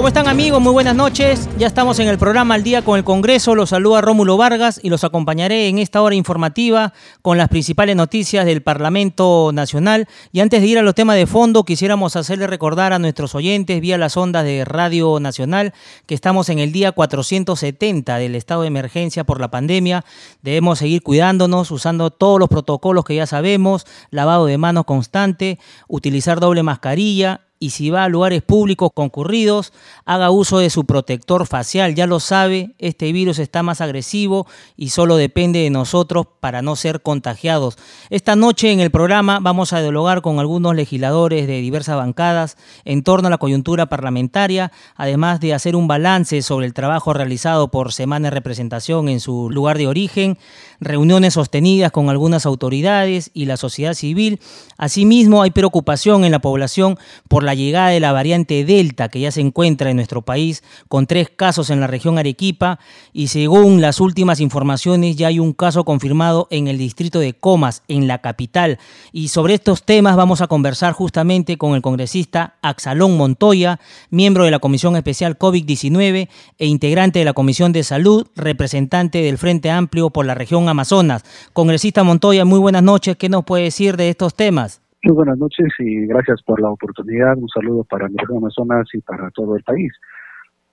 [0.00, 0.62] ¿Cómo están amigos?
[0.62, 1.46] Muy buenas noches.
[1.58, 3.54] Ya estamos en el programa Al Día con el Congreso.
[3.54, 8.46] Los saluda Rómulo Vargas y los acompañaré en esta hora informativa con las principales noticias
[8.46, 10.08] del Parlamento Nacional.
[10.32, 13.78] Y antes de ir a los temas de fondo, quisiéramos hacerle recordar a nuestros oyentes
[13.82, 15.74] vía las ondas de Radio Nacional
[16.06, 20.06] que estamos en el día 470 del estado de emergencia por la pandemia.
[20.40, 25.58] Debemos seguir cuidándonos, usando todos los protocolos que ya sabemos, lavado de manos constante,
[25.88, 29.74] utilizar doble mascarilla y si va a lugares públicos concurridos,
[30.06, 31.94] haga uso de su protector facial.
[31.94, 34.46] Ya lo sabe, este virus está más agresivo
[34.78, 37.76] y solo depende de nosotros para no ser contagiados.
[38.08, 43.02] Esta noche en el programa vamos a dialogar con algunos legisladores de diversas bancadas en
[43.02, 47.92] torno a la coyuntura parlamentaria, además de hacer un balance sobre el trabajo realizado por
[47.92, 50.38] Semana de Representación en su lugar de origen,
[50.80, 54.40] reuniones sostenidas con algunas autoridades y la sociedad civil.
[54.78, 59.18] Asimismo, hay preocupación en la población por la la llegada de la variante Delta que
[59.18, 62.78] ya se encuentra en nuestro país con tres casos en la región Arequipa
[63.12, 67.82] y según las últimas informaciones ya hay un caso confirmado en el distrito de Comas,
[67.88, 68.78] en la capital.
[69.10, 74.52] Y sobre estos temas vamos a conversar justamente con el congresista Axalón Montoya, miembro de
[74.52, 80.10] la Comisión Especial COVID-19 e integrante de la Comisión de Salud, representante del Frente Amplio
[80.10, 81.24] por la región Amazonas.
[81.52, 83.16] Congresista Montoya, muy buenas noches.
[83.16, 84.80] ¿Qué nos puede decir de estos temas?
[85.02, 87.34] Muy buenas noches y gracias por la oportunidad.
[87.38, 89.90] Un saludo para mi Amazonas y para todo el país.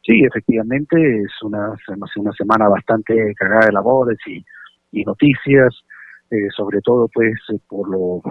[0.03, 1.73] Sí, efectivamente es una,
[2.17, 4.43] una semana bastante cargada de labores y,
[5.05, 5.73] noticias,
[6.30, 7.39] eh, sobre todo pues
[7.70, 8.21] por lo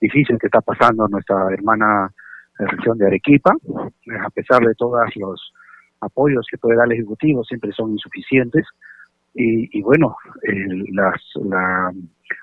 [0.00, 2.08] difícil que está pasando nuestra hermana
[2.60, 3.50] eh, región de Arequipa.
[4.24, 5.52] A pesar de todos los
[6.00, 8.64] apoyos que puede dar el Ejecutivo, siempre son insuficientes.
[9.34, 10.16] Y, bueno,
[10.92, 11.12] la,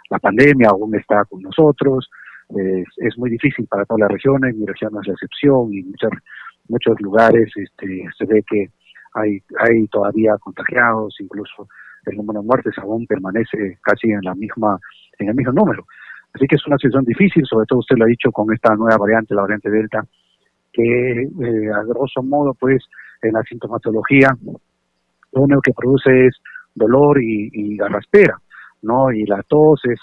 [0.09, 2.09] la pandemia aún está con nosotros,
[2.49, 6.11] es, muy difícil para todas las regiones, mi región no es la excepción y muchos
[6.69, 8.69] muchos lugares este, se ve que
[9.13, 11.67] hay, hay todavía contagiados, incluso
[12.05, 14.77] el número de muertes aún permanece casi en la misma
[15.19, 15.85] en el mismo número.
[16.33, 18.97] Así que es una situación difícil, sobre todo usted lo ha dicho con esta nueva
[18.97, 20.05] variante, la variante Delta,
[20.71, 22.83] que eh, a grosso modo, pues,
[23.21, 24.37] en la sintomatología,
[25.31, 26.35] lo único que produce es
[26.75, 28.39] dolor y, y garraspera,
[28.81, 29.11] ¿no?
[29.11, 29.99] Y la tos es,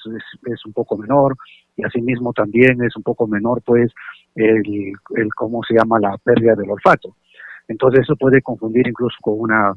[0.47, 1.37] es un poco menor,
[1.77, 3.93] y asimismo también es un poco menor pues
[4.35, 7.17] el, el cómo se llama la pérdida del olfato.
[7.69, 9.73] Entonces eso puede confundir incluso con una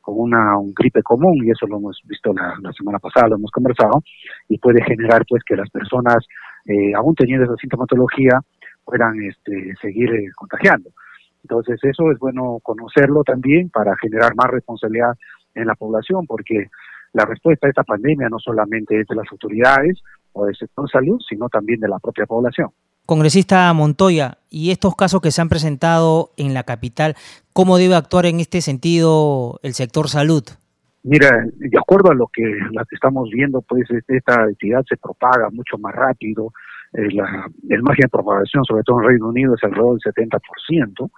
[0.00, 3.52] con una un gripe común y eso lo hemos visto la, semana pasada, lo hemos
[3.52, 4.02] conversado
[4.48, 6.26] y puede generar pues que las personas
[6.66, 8.40] eh, aún teniendo esa sintomatología
[8.84, 10.90] puedan este, seguir eh, contagiando.
[11.44, 15.16] Entonces eso es bueno conocerlo también para generar más responsabilidad
[15.54, 16.66] en la población porque
[17.12, 20.02] la respuesta a esta pandemia no solamente es de las autoridades,
[20.32, 22.70] o del sector salud, sino también de la propia población.
[23.06, 27.16] Congresista Montoya, y estos casos que se han presentado en la capital,
[27.52, 30.44] ¿cómo debe actuar en este sentido el sector salud?
[31.02, 35.50] Mira, de acuerdo a lo que, la que estamos viendo, pues esta actividad se propaga
[35.50, 36.52] mucho más rápido.
[36.92, 41.10] Eh, la, el margen de propagación, sobre todo en Reino Unido, es alrededor del 70%,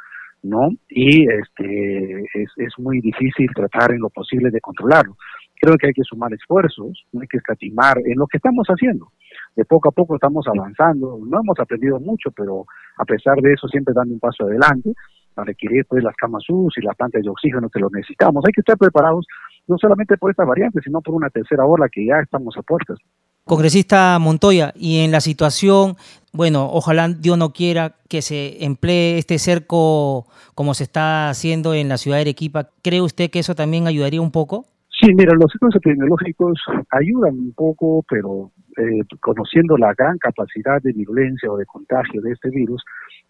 [0.44, 0.70] ¿no?
[0.88, 5.16] Y este, es, es muy difícil tratar en lo posible de controlarlo
[5.64, 9.08] creo que hay que sumar esfuerzos, no hay que escatimar en lo que estamos haciendo.
[9.56, 12.66] De poco a poco estamos avanzando, no hemos aprendido mucho, pero
[12.98, 14.92] a pesar de eso siempre dando un paso adelante
[15.34, 18.44] para adquirir pues las camas UCI y las plantas de oxígeno que lo necesitamos.
[18.46, 19.26] Hay que estar preparados
[19.66, 22.98] no solamente por esta variante, sino por una tercera ola que ya estamos a puertas.
[23.44, 25.96] Congresista Montoya, y en la situación,
[26.32, 31.88] bueno, ojalá Dios no quiera que se emplee este cerco como se está haciendo en
[31.88, 34.64] la ciudad de Arequipa, ¿cree usted que eso también ayudaría un poco?
[35.00, 36.60] Sí, mira, los centros epidemiológicos
[36.90, 42.30] ayudan un poco, pero eh, conociendo la gran capacidad de virulencia o de contagio de
[42.30, 42.82] este virus,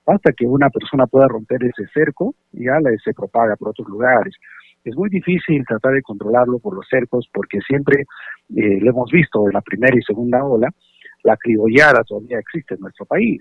[0.06, 4.34] hasta que una persona pueda romper ese cerco, ya la, se propaga por otros lugares.
[4.84, 8.02] Es muy difícil tratar de controlarlo por los cercos porque siempre
[8.54, 10.68] eh, lo hemos visto en la primera y segunda ola,
[11.22, 13.40] la criollada todavía existe en nuestro país.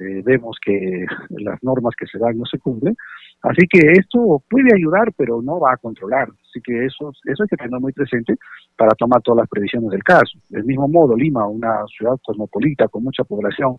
[0.00, 2.96] Eh, vemos que las normas que se dan no se cumplen.
[3.42, 6.28] Así que esto puede ayudar, pero no va a controlar.
[6.48, 8.34] Así que eso, eso hay que tener muy presente
[8.76, 10.38] para tomar todas las previsiones del caso.
[10.48, 13.76] Del mismo modo, Lima, una ciudad cosmopolita con mucha población,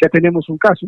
[0.00, 0.86] ya tenemos un caso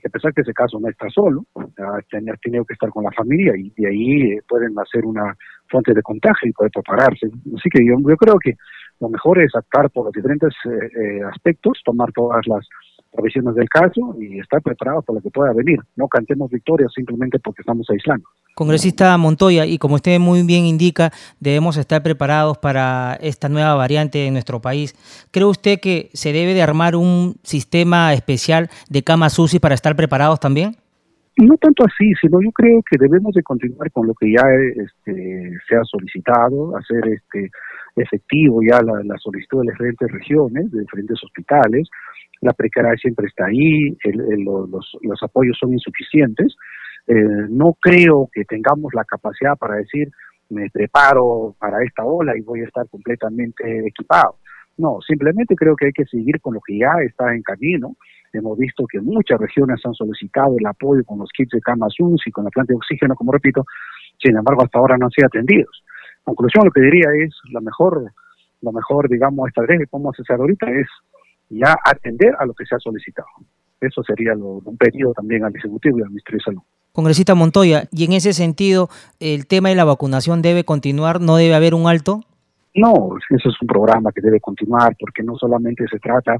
[0.00, 3.12] que a pesar que ese caso no está solo, ha tenido que estar con la
[3.12, 5.34] familia y de ahí eh, pueden hacer una
[5.68, 7.26] fuente de contagio y poder prepararse.
[7.56, 8.54] Así que yo, yo creo que
[9.00, 12.66] lo mejor es actuar por los diferentes eh, aspectos, tomar todas las
[13.16, 15.80] provisiones del caso y estar preparados para lo que pueda venir.
[15.96, 18.28] No cantemos victorias simplemente porque estamos aislando.
[18.54, 21.10] Congresista Montoya, y como usted muy bien indica,
[21.40, 24.94] debemos estar preparados para esta nueva variante en nuestro país.
[25.30, 29.94] ¿Cree usted que se debe de armar un sistema especial de camas UCI para estar
[29.94, 30.76] preparados también?
[31.36, 34.42] No tanto así, sino yo creo que debemos de continuar con lo que ya
[34.74, 37.50] este, se ha solicitado, hacer este
[37.96, 41.88] efectivo ya la, solicitud de las diferentes regiones, de diferentes hospitales.
[42.40, 46.56] La precariedad siempre está ahí, los, los apoyos son insuficientes
[47.06, 50.10] eh, no creo que tengamos la capacidad para decir
[50.48, 54.36] me preparo para esta ola y voy a estar completamente equipado.
[54.76, 57.96] No, simplemente creo que hay que seguir con lo que ya está en camino.
[58.32, 62.30] Hemos visto que muchas regiones han solicitado el apoyo con los kits de camas y
[62.30, 63.64] con la planta de oxígeno, como repito,
[64.22, 65.82] sin embargo hasta ahora no han sido atendidos.
[66.22, 68.12] conclusión, lo que diría es, la mejor,
[68.60, 70.86] lo mejor, digamos, esta vez que podemos hacer ahorita es
[71.48, 73.28] ya atender a lo que se ha solicitado.
[73.80, 76.62] Eso sería un pedido también al Ejecutivo y al Ministerio de Salud.
[76.92, 78.88] Congresista Montoya, y en ese sentido,
[79.20, 81.20] ¿el tema de la vacunación debe continuar?
[81.20, 82.22] ¿No debe haber un alto?
[82.74, 86.36] No, eso es un programa que debe continuar porque no solamente se trata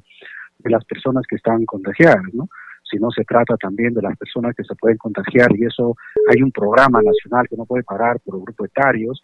[0.59, 2.49] de las personas que están contagiadas, ¿no?
[2.91, 5.97] sino se trata también de las personas que se pueden contagiar y eso
[6.29, 9.21] hay un programa nacional que no puede parar por grupos etarios,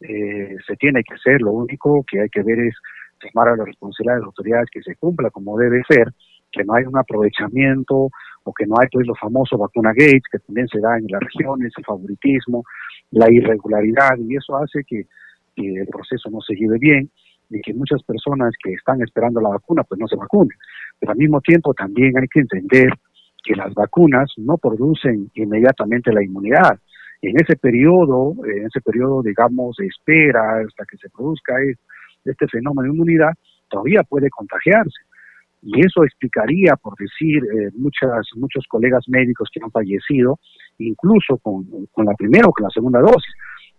[0.00, 2.74] eh, se tiene que hacer, lo único que hay que ver es
[3.20, 6.12] tomar a la responsabilidad de las autoridades que se cumpla como debe ser,
[6.50, 8.08] que no hay un aprovechamiento
[8.44, 11.20] o que no hay pues los famosos vacuna gates que también se dan en las
[11.20, 12.64] regiones, el favoritismo,
[13.10, 15.06] la irregularidad y eso hace que,
[15.56, 17.10] el proceso no se lleve bien
[17.50, 20.56] y que muchas personas que están esperando la vacuna pues no se vacunen.
[20.98, 22.88] Pero al mismo tiempo también hay que entender
[23.44, 26.78] que las vacunas no producen inmediatamente la inmunidad.
[27.20, 31.56] En ese periodo, en ese periodo, digamos, de espera hasta que se produzca
[32.24, 33.32] este fenómeno de inmunidad,
[33.68, 35.00] todavía puede contagiarse.
[35.62, 40.38] Y eso explicaría, por decir, eh, muchas, muchos colegas médicos que han fallecido,
[40.78, 43.34] incluso con, con la primera o con la segunda dosis,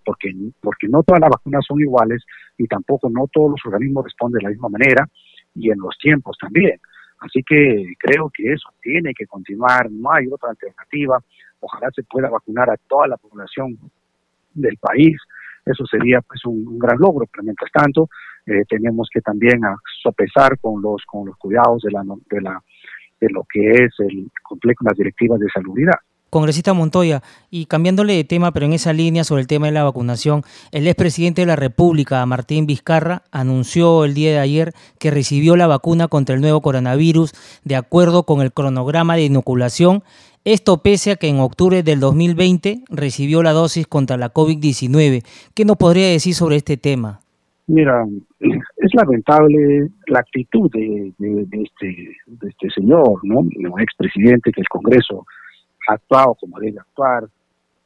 [0.05, 2.23] porque, porque no todas las vacunas son iguales
[2.57, 5.07] y tampoco no todos los organismos responden de la misma manera
[5.55, 6.79] y en los tiempos también.
[7.19, 11.19] Así que creo que eso tiene que continuar, no hay otra alternativa.
[11.59, 13.77] Ojalá se pueda vacunar a toda la población
[14.53, 15.17] del país.
[15.63, 18.09] Eso sería pues un gran logro, pero mientras tanto
[18.45, 19.59] eh, tenemos que también
[20.01, 22.61] sopesar con los con los cuidados de la de la
[23.19, 25.99] de lo que es el complejo las directivas de salubridad.
[26.31, 29.83] Congresista Montoya, y cambiándole de tema, pero en esa línea sobre el tema de la
[29.83, 35.57] vacunación, el expresidente de la República, Martín Vizcarra, anunció el día de ayer que recibió
[35.57, 37.33] la vacuna contra el nuevo coronavirus
[37.65, 40.03] de acuerdo con el cronograma de inoculación.
[40.45, 45.25] Esto pese a que en octubre del 2020 recibió la dosis contra la COVID-19.
[45.53, 47.19] ¿Qué nos podría decir sobre este tema?
[47.67, 48.05] Mira,
[48.41, 51.13] es lamentable la actitud de,
[51.51, 53.39] este, este señor, ¿no?
[53.39, 55.25] Un expresidente que el Congreso
[55.87, 57.25] ha actuado como debe actuar,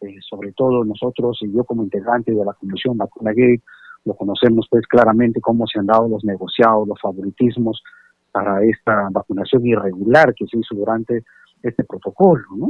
[0.01, 3.59] eh, sobre todo nosotros y yo como integrante de la Comisión Vacuna Gay,
[4.05, 7.83] lo conocemos pues claramente cómo se han dado los negociados, los favoritismos
[8.31, 11.23] para esta vacunación irregular que se hizo durante
[11.63, 12.67] este protocolo, ¿no?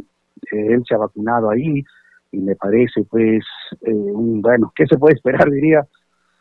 [0.51, 1.83] Eh, él se ha vacunado ahí
[2.31, 3.43] y me parece pues,
[3.81, 5.85] eh, un, bueno, ¿qué se puede esperar, diría?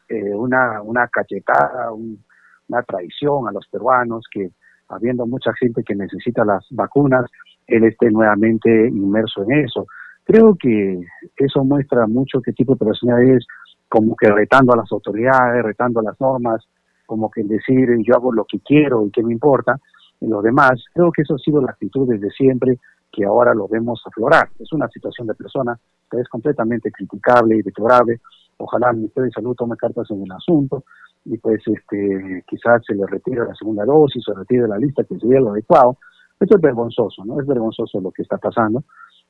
[0.09, 4.51] Eh, una, una cachetada, una traición a los peruanos, que
[4.89, 7.25] habiendo mucha gente que necesita las vacunas,
[7.67, 9.87] él esté nuevamente inmerso en eso.
[10.25, 11.01] Creo que
[11.37, 13.47] eso muestra mucho qué tipo de persona es,
[13.89, 16.67] como que retando a las autoridades, retando a las normas,
[17.07, 19.79] como que decir yo hago lo que quiero y qué me importa,
[20.21, 20.83] y lo demás.
[20.93, 22.79] Creo que eso ha sido la actitud desde siempre,
[23.13, 24.49] que ahora lo vemos aflorar.
[24.59, 25.79] Es una situación de persona
[26.11, 28.21] que es completamente criticable y deplorable,
[28.59, 30.85] Ojalá el Ministerio de Salud tome cartas en el asunto
[31.25, 35.19] y pues este quizás se le retire la segunda dosis, se retire la lista, que
[35.19, 35.99] sería lo adecuado.
[36.39, 37.41] Esto es vergonzoso, ¿no?
[37.41, 38.85] Es vergonzoso lo que está pasando.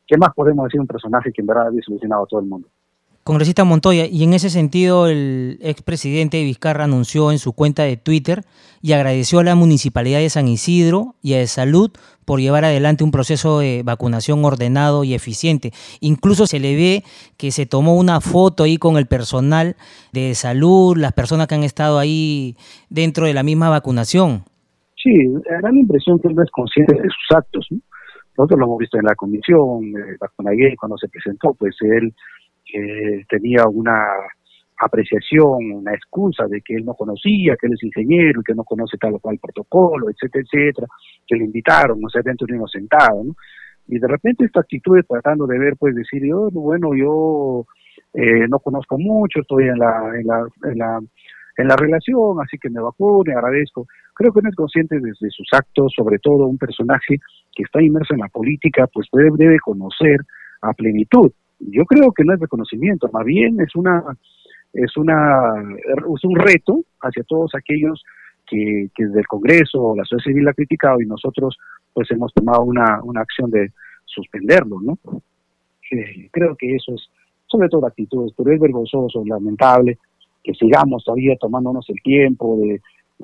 [0.06, 2.68] ¿Qué más podemos decir un personaje que en verdad ha disolucionado a todo el mundo?
[3.24, 8.42] Congresista Montoya, y en ese sentido el expresidente Vizcarra anunció en su cuenta de Twitter
[8.82, 11.90] y agradeció a la Municipalidad de San Isidro y a de Salud
[12.26, 15.72] por llevar adelante un proceso de vacunación ordenado y eficiente.
[16.00, 17.02] Incluso se le ve
[17.38, 19.76] que se tomó una foto ahí con el personal
[20.12, 22.56] de salud, las personas que han estado ahí
[22.90, 24.44] dentro de la misma vacunación.
[25.02, 25.12] Sí,
[25.62, 27.66] da la impresión que él no es consciente de sus actos.
[28.36, 32.12] Nosotros lo hemos visto en la comisión, eh, cuando se presentó, pues él
[32.64, 34.06] que tenía una
[34.78, 38.64] apreciación, una excusa de que él no conocía, que él es ingeniero y que no
[38.64, 40.86] conoce tal o cual protocolo, etcétera, etcétera,
[41.26, 43.34] que le invitaron, no sé, dentro de uno sentado, ¿no?
[43.86, 47.66] Y de repente esta actitud de tratando de ver, pues decir, yo, bueno, yo
[48.14, 51.00] eh, no conozco mucho, estoy en la, en la, en la,
[51.58, 53.86] en la relación, así que me vacune, agradezco.
[54.14, 57.18] Creo que no es consciente desde sus actos, sobre todo un personaje
[57.54, 60.20] que está inmerso en la política, pues debe, debe conocer
[60.62, 61.30] a plenitud.
[61.70, 64.02] Yo creo que no es reconocimiento, más bien es una
[64.72, 65.52] es una
[65.88, 68.02] es un reto hacia todos aquellos
[68.46, 71.56] que, desde el Congreso o la sociedad civil ha criticado y nosotros
[71.92, 73.72] pues hemos tomado una, una acción de
[74.04, 74.98] suspenderlo, ¿no?
[76.32, 77.08] creo que eso es
[77.46, 79.98] sobre todo actitudes, pero es vergonzoso, lamentable
[80.42, 82.80] que sigamos todavía tomándonos el tiempo de,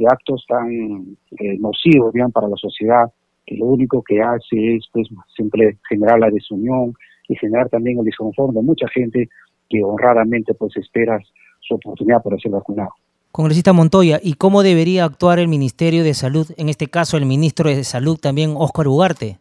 [0.09, 3.13] actos tan eh, nocivos para la sociedad,
[3.45, 6.95] que lo único que hace es pues siempre generar la desunión
[7.31, 9.29] y generar también el desconforto de mucha gente
[9.69, 11.19] que honradamente pues espera
[11.61, 12.91] su oportunidad para ser vacunado.
[13.31, 17.71] Congresista Montoya, ¿y cómo debería actuar el Ministerio de Salud, en este caso el ministro
[17.71, 19.39] de Salud también, Óscar Ugarte?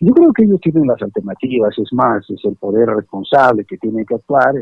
[0.00, 4.04] Yo creo que ellos tienen las alternativas, es más, es el poder responsable que tiene
[4.04, 4.54] que actuar.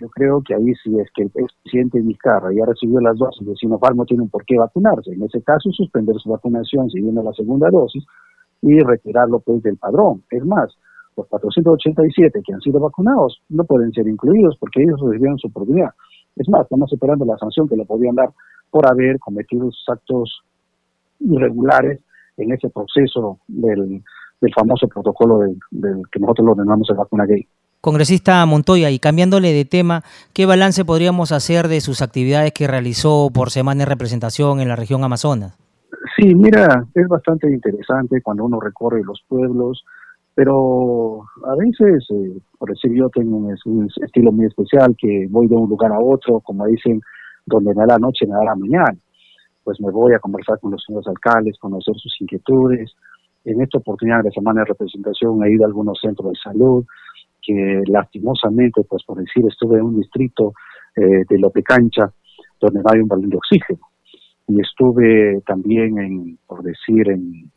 [0.00, 3.54] Yo creo que ahí sí es que el presidente Vizcarra ya recibió las dosis de
[3.56, 5.12] Sinopharm, no tienen por qué vacunarse.
[5.12, 8.04] En ese caso, suspender su vacunación siguiendo la segunda dosis
[8.62, 10.22] y retirarlo pues del padrón.
[10.30, 10.76] Es más,
[11.20, 15.90] los 487 que han sido vacunados no pueden ser incluidos porque ellos recibieron su oportunidad.
[16.36, 18.30] Es más, estamos esperando la sanción que le podían dar
[18.70, 20.42] por haber cometido esos actos
[21.20, 22.00] irregulares
[22.36, 24.02] en ese proceso del
[24.40, 27.46] del famoso protocolo del, que nosotros lo denominamos el vacuna gay.
[27.80, 30.02] Congresista Montoya, y cambiándole de tema,
[30.34, 34.76] ¿qué balance podríamos hacer de sus actividades que realizó por semana de representación en la
[34.76, 35.56] región Amazonas?
[36.16, 39.84] Sí, mira, es bastante interesante cuando uno recorre los pueblos,
[40.34, 45.56] pero a veces, eh, por decir yo, tengo un, estilo muy especial que voy de
[45.56, 47.00] un lugar a otro, como dicen,
[47.46, 48.96] donde me da la noche, me da la mañana.
[49.64, 52.94] Pues me voy a conversar con los señores alcaldes, conocer sus inquietudes,
[53.44, 56.84] en esta oportunidad de semana de representación he ido a algunos centros de salud
[57.42, 60.52] que lastimosamente, pues por decir, estuve en un distrito
[60.94, 62.12] eh, de Lope Cancha
[62.60, 63.80] donde no hay un balón de oxígeno.
[64.46, 67.50] Y estuve también en, por decir, en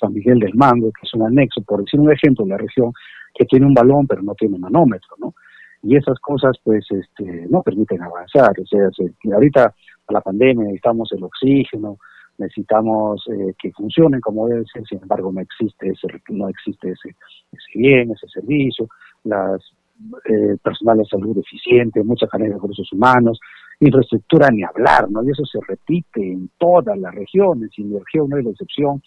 [0.00, 2.92] San Miguel del Mango, que es un anexo, por decir un ejemplo, la región
[3.34, 5.34] que tiene un balón pero no tiene manómetro, ¿no?
[5.82, 8.52] Y esas cosas, pues, este, no permiten avanzar.
[8.60, 8.90] O sea,
[9.32, 11.98] ahorita a la pandemia necesitamos el oxígeno,
[12.40, 17.14] necesitamos eh, que funcionen como debe ser, sin embargo no existe ese, no existe ese,
[17.74, 18.88] bien, ese servicio,
[19.24, 19.62] las
[20.24, 23.38] eh, personal de salud eficiente, mucha calidad de recursos humanos,
[23.80, 25.22] infraestructura ni hablar, ¿no?
[25.22, 29.02] Y eso se repite en todas las regiones, y mi región no es la excepción,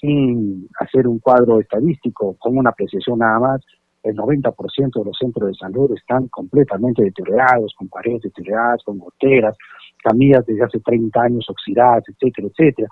[0.00, 3.60] sin hacer un cuadro estadístico con una apreciación nada más,
[4.02, 4.54] el 90%
[4.94, 9.56] de los centros de salud están completamente deteriorados, con paredes deterioradas, con goteras,
[10.02, 12.88] camillas desde hace 30 años oxidadas, etcétera, etcétera.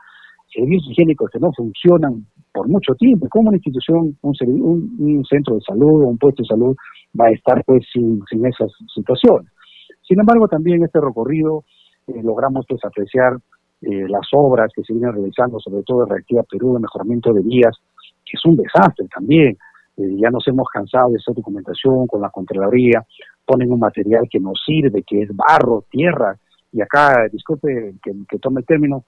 [0.53, 3.29] Servicios higiénicos que no funcionan por mucho tiempo.
[3.29, 6.77] ¿Cómo una institución, un, centro de salud o un puesto de salud
[7.19, 9.51] va a estar pues sin, esas situaciones?
[10.03, 11.65] Sin embargo, también en este recorrido
[12.09, 13.39] eh, logramos pues apreciar
[13.85, 17.43] eh, las obras que se vienen realizando, sobre todo en Reactiva Perú, de mejoramiento de
[17.43, 17.77] vías,
[18.25, 19.59] que es un desastre también.
[19.97, 23.05] Eh, ya nos hemos cansado de esa documentación con la Contraloría,
[23.45, 26.37] ponen un material que no sirve, que es barro, tierra,
[26.73, 29.05] y acá, disculpe que, tome el término,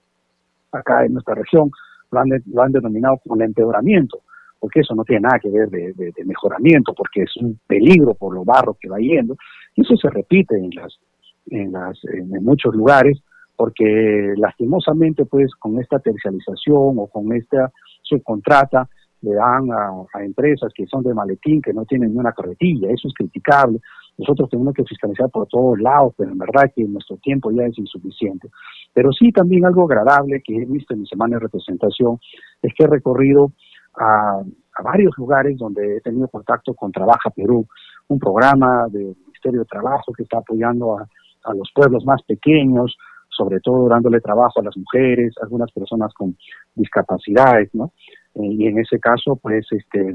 [0.70, 1.70] acá en nuestra región
[2.12, 4.20] lo han, lo han denominado como empeoramiento,
[4.60, 8.44] porque eso no tiene nada que ver de, mejoramiento, porque es un peligro por los
[8.44, 9.36] barros que va yendo,
[9.74, 10.98] y eso se repite en las,
[11.46, 13.20] en las, en muchos lugares,
[13.56, 17.72] porque lastimosamente pues con esta tercialización o con esta
[18.02, 18.88] subcontrata
[19.22, 23.08] le dan a, empresas que son de maletín, que no tienen ni una carretilla, eso
[23.08, 23.80] es criticable.
[24.18, 27.76] Nosotros tenemos que fiscalizar por todos lados, pero en verdad que nuestro tiempo ya es
[27.78, 28.48] insuficiente.
[28.92, 32.18] Pero sí también algo agradable que he visto en mi semana de representación
[32.62, 33.52] es que he recorrido
[33.98, 34.42] a,
[34.84, 37.66] varios lugares donde he tenido contacto con Trabaja Perú,
[38.08, 41.08] un programa del Ministerio de Trabajo que está apoyando a,
[41.44, 42.94] a los pueblos más pequeños,
[43.36, 46.36] sobre todo dándole trabajo a las mujeres, algunas personas con
[46.74, 47.92] discapacidades, ¿no?
[48.34, 50.14] Eh, y en ese caso, pues, este,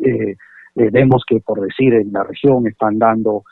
[0.00, 0.36] eh,
[0.76, 3.44] eh, vemos que, por decir, en la región están dando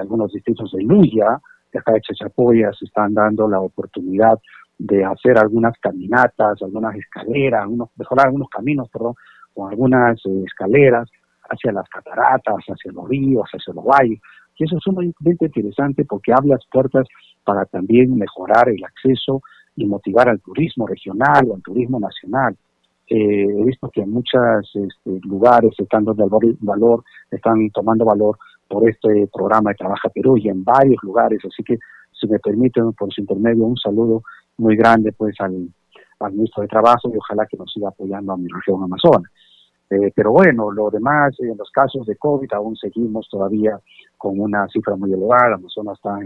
[0.00, 1.38] algunos distritos de Luya,
[1.70, 4.38] de acá de Chachapoya, se están dando la oportunidad
[4.78, 9.14] de hacer algunas caminatas, algunas escaleras, algunos, mejorar algunos caminos, perdón,
[9.52, 11.10] con algunas escaleras
[11.50, 14.18] hacia las cataratas, hacia los ríos, hacia los valles.
[14.56, 17.06] Y eso es sumamente interesante porque abre las puertas
[17.46, 19.40] para también mejorar el acceso
[19.76, 22.56] y motivar al turismo regional o al turismo nacional.
[23.08, 24.42] Eh, he visto que en muchos
[24.74, 26.28] este, lugares están dando
[26.60, 28.36] valor, están tomando valor
[28.68, 31.78] por este programa de Trabaja Perú y en varios lugares, así que
[32.12, 34.22] si me permiten por su intermedio un saludo
[34.56, 35.68] muy grande pues al,
[36.32, 39.30] ministro de Trabajo y ojalá que nos siga apoyando a mi región Amazonas.
[39.88, 43.78] Eh, pero bueno, lo demás, en los casos de COVID aún seguimos todavía
[44.16, 46.18] con una cifra muy elevada, Amazonas está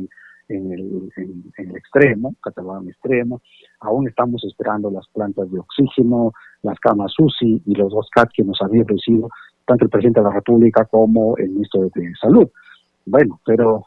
[0.50, 3.40] en, el, en, el, extremo, catalogado en extremo,
[3.80, 8.44] aún estamos esperando las plantas de oxígeno, las camas UCI y los dos CAT que
[8.44, 9.28] nos había recibido
[9.66, 12.48] tanto el presidente de la República como el ministro de, Salud.
[13.06, 13.84] Bueno, pero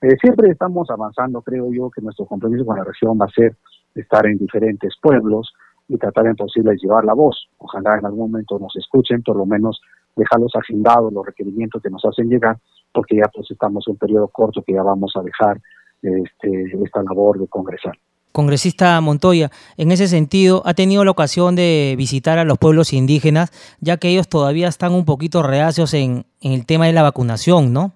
[0.00, 3.56] eh, siempre estamos avanzando, creo yo, que nuestro compromiso con la región va a ser
[3.94, 5.52] estar en diferentes pueblos,
[5.88, 7.48] y tratar en posible llevar la voz.
[7.58, 9.80] Ojalá en algún momento nos escuchen, por lo menos
[10.16, 12.58] dejarlos agendados los requerimientos que nos hacen llegar,
[12.92, 15.60] porque ya pues estamos en un periodo corto que ya vamos a dejar
[16.06, 17.96] este, esta labor de congresar.
[18.32, 23.50] Congresista Montoya, en ese sentido, ha tenido la ocasión de visitar a los pueblos indígenas,
[23.80, 27.72] ya que ellos todavía están un poquito reacios en, en el tema de la vacunación,
[27.72, 27.92] ¿no?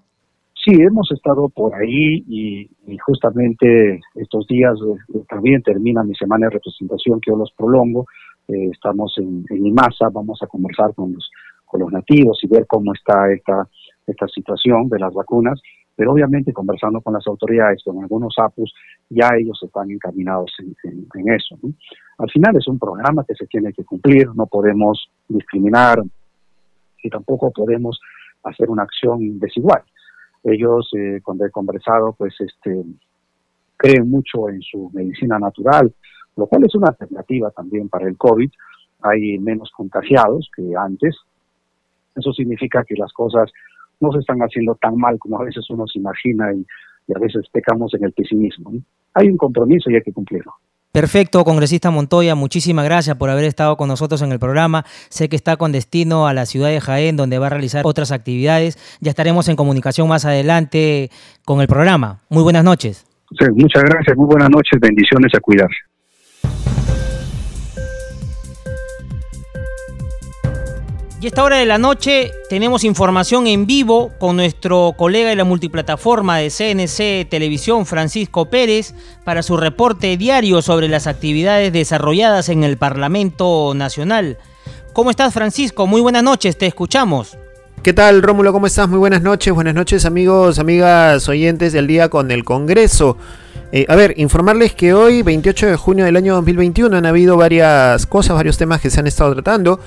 [0.65, 4.75] Sí, hemos estado por ahí y, justamente estos días
[5.15, 8.07] eh, también termina mi semana de representación que yo los prolongo.
[8.49, 11.31] Eh, estamos en, en IMASA, vamos a conversar con los,
[11.65, 13.69] con los nativos y ver cómo está esta,
[14.07, 15.61] esta situación de las vacunas,
[16.01, 18.73] pero obviamente conversando con las autoridades, con algunos APUS,
[19.11, 21.59] ya ellos están encaminados en, eso.
[22.17, 26.03] Al final es un programa que se tiene que cumplir, no podemos discriminar
[27.03, 28.01] y tampoco podemos
[28.45, 29.83] hacer una acción desigual.
[30.43, 32.83] Ellos, eh, cuando he conversado, pues este,
[33.77, 35.93] creen mucho en su medicina natural,
[36.35, 38.51] lo cual es una alternativa también para el COVID.
[39.03, 41.15] Hay menos contagiados que antes.
[42.17, 43.53] Eso significa que las cosas
[44.01, 46.65] no se están haciendo tan mal como a veces uno se imagina y,
[47.13, 48.73] a veces pecamos en el pesimismo.
[49.15, 50.53] Hay un compromiso y hay que cumplirlo.
[50.93, 54.85] Perfecto, congresista Montoya, muchísimas gracias por haber estado con nosotros en el programa.
[55.09, 58.13] Sé que está con destino a la ciudad de Jaén, donde va a realizar otras
[58.13, 58.79] actividades.
[59.01, 61.11] Ya estaremos en comunicación más adelante
[61.45, 62.21] con el programa.
[62.29, 63.05] Muy buenas noches.
[63.57, 65.90] muchas gracias, muy buenas noches, bendiciones a cuidarse.
[71.21, 75.37] Y a esta hora de la noche tenemos información en vivo con nuestro colega de
[75.37, 82.49] la multiplataforma de CNC Televisión, Francisco Pérez, para su reporte diario sobre las actividades desarrolladas
[82.49, 84.39] en el Parlamento Nacional.
[84.95, 85.87] ¿Cómo estás, Francisco?
[85.87, 87.37] Muy buenas noches, te escuchamos.
[87.83, 88.55] ¿Qué tal, Rómulo?
[88.55, 88.89] ¿Cómo estás?
[88.89, 89.53] Muy buenas noches.
[89.53, 93.19] Buenas noches, amigos, amigas, oyentes del día con el Congreso.
[93.73, 98.07] Eh, a ver, informarles que hoy, 28 de junio del año 2021, han habido varias
[98.07, 99.81] cosas, varios temas que se han estado tratando.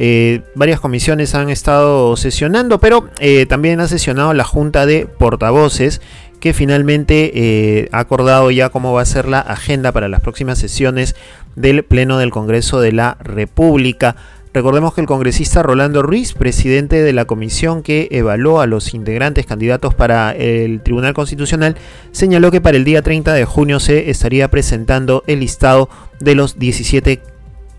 [0.00, 6.00] Eh, varias comisiones han estado sesionando, pero eh, también ha sesionado la Junta de Portavoces,
[6.38, 10.60] que finalmente eh, ha acordado ya cómo va a ser la agenda para las próximas
[10.60, 11.16] sesiones
[11.56, 14.14] del Pleno del Congreso de la República.
[14.54, 19.46] Recordemos que el congresista Rolando Ruiz, presidente de la comisión que evaluó a los integrantes
[19.46, 21.74] candidatos para el Tribunal Constitucional,
[22.12, 26.56] señaló que para el día 30 de junio se estaría presentando el listado de los
[26.56, 27.20] 17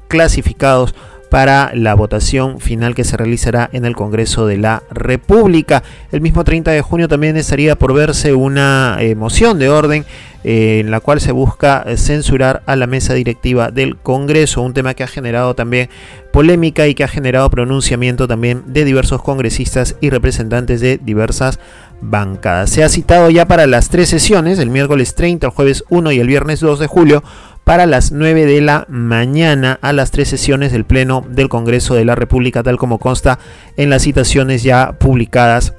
[0.10, 0.96] clasificados
[1.30, 5.84] para la votación final que se realizará en el Congreso de la República.
[6.12, 10.06] El mismo 30 de junio también estaría por verse una eh, moción de orden
[10.44, 14.94] eh, en la cual se busca censurar a la mesa directiva del Congreso, un tema
[14.94, 15.90] que ha generado también
[16.32, 21.60] polémica y que ha generado pronunciamiento también de diversos congresistas y representantes de diversas
[22.02, 22.70] bancadas.
[22.70, 26.20] Se ha citado ya para las tres sesiones, el miércoles 30, el jueves 1 y
[26.20, 27.24] el viernes 2 de julio,
[27.70, 32.04] para las 9 de la mañana a las tres sesiones del Pleno del Congreso de
[32.04, 33.38] la República, tal como consta
[33.78, 35.76] en las citaciones ya publicadas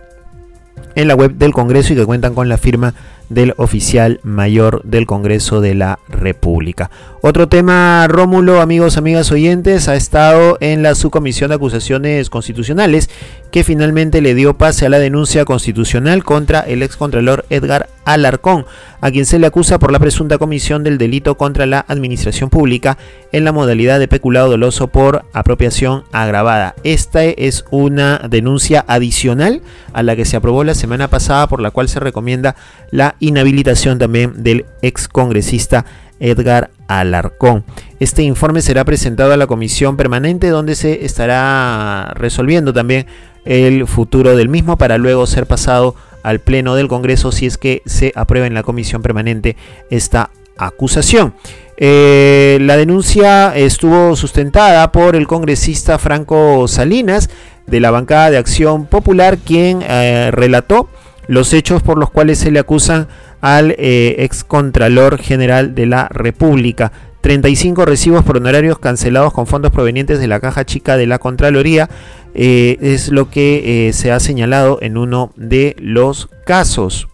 [0.94, 2.94] en la web del Congreso y que cuentan con la firma
[3.28, 6.92] del oficial mayor del Congreso de la República.
[7.22, 13.10] Otro tema, Rómulo, amigos, amigas oyentes, ha estado en la subcomisión de acusaciones constitucionales
[13.50, 18.66] que finalmente le dio pase a la denuncia constitucional contra el excontralor Edgar Alarcón,
[19.00, 22.98] a quien se le acusa por la presunta comisión del delito contra la administración pública
[23.32, 26.74] en la modalidad de peculado doloso por apropiación agravada.
[26.84, 31.70] Esta es una denuncia adicional a la que se aprobó la semana pasada por la
[31.70, 32.56] cual se recomienda
[32.90, 35.84] la inhabilitación también del excongresista
[36.20, 37.64] Edgar Alarcón.
[37.98, 43.06] Este informe será presentado a la comisión permanente donde se estará resolviendo también
[43.44, 47.82] el futuro del mismo para luego ser pasado al Pleno del Congreso si es que
[47.86, 49.56] se aprueba en la comisión permanente
[49.90, 51.34] esta acusación.
[51.78, 57.30] Eh, la denuncia estuvo sustentada por el congresista Franco Salinas
[57.66, 60.90] de la bancada de Acción Popular, quien eh, relató
[61.26, 63.08] los hechos por los cuales se le acusan
[63.40, 66.92] al eh, ex contralor general de la República.
[67.20, 71.90] 35 recibos por honorarios cancelados con fondos provenientes de la caja chica de la Contraloría
[72.34, 77.08] eh, es lo que eh, se ha señalado en uno de los casos.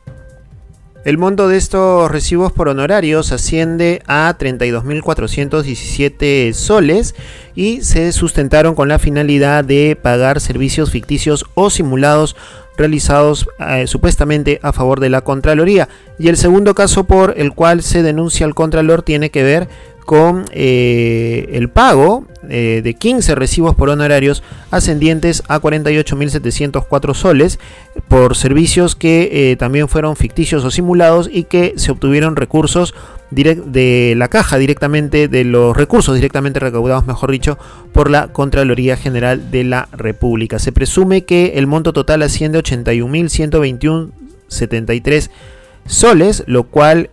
[1.05, 7.15] El monto de estos recibos por honorarios asciende a 32.417 soles
[7.55, 12.35] y se sustentaron con la finalidad de pagar servicios ficticios o simulados
[12.77, 15.89] realizados eh, supuestamente a favor de la Contraloría.
[16.19, 19.69] Y el segundo caso por el cual se denuncia al Contralor tiene que ver
[20.05, 27.59] con eh, el pago eh, de 15 recibos por honorarios ascendientes a 48.704 soles
[28.07, 32.95] por servicios que también fueron ficticios o simulados y que se obtuvieron recursos
[33.31, 37.59] de la caja directamente, de los recursos directamente recaudados, mejor dicho,
[37.93, 40.59] por la Contraloría General de la República.
[40.59, 45.29] Se presume que el monto total asciende a 81.121.73
[45.87, 47.11] soles, lo cual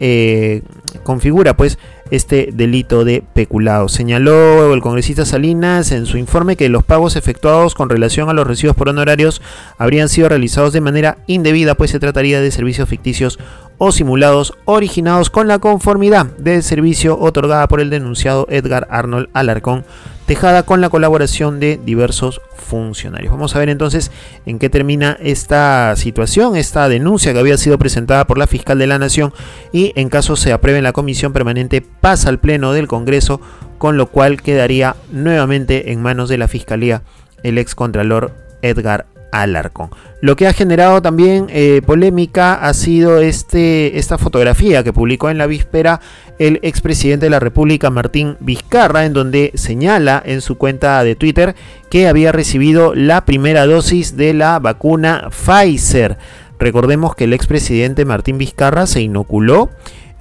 [1.03, 1.77] configura pues
[2.11, 3.89] este delito de peculado.
[3.89, 8.45] Señaló el congresista Salinas en su informe que los pagos efectuados con relación a los
[8.45, 9.41] recibos por honorarios
[9.79, 13.39] habrían sido realizados de manera indebida, pues se trataría de servicios ficticios
[13.77, 19.85] o simulados originados con la conformidad del servicio otorgada por el denunciado Edgar Arnold Alarcón
[20.25, 23.33] Tejada con la colaboración de diversos funcionarios.
[23.33, 24.09] Vamos a ver entonces
[24.45, 28.87] en qué termina esta situación, esta denuncia que había sido presentada por la fiscal de
[28.87, 29.33] la Nación
[29.73, 33.41] y en caso se apruebe en la comisión permanente pasa al Pleno del Congreso,
[33.77, 37.01] con lo cual quedaría nuevamente en manos de la Fiscalía
[37.43, 38.31] el ex contralor
[38.61, 39.89] Edgar Alarcón.
[40.21, 45.37] Lo que ha generado también eh, polémica ha sido este, esta fotografía que publicó en
[45.37, 45.99] la víspera
[46.39, 51.55] el expresidente de la República, Martín Vizcarra, en donde señala en su cuenta de Twitter
[51.89, 56.17] que había recibido la primera dosis de la vacuna Pfizer.
[56.59, 59.71] Recordemos que el expresidente Martín Vizcarra se inoculó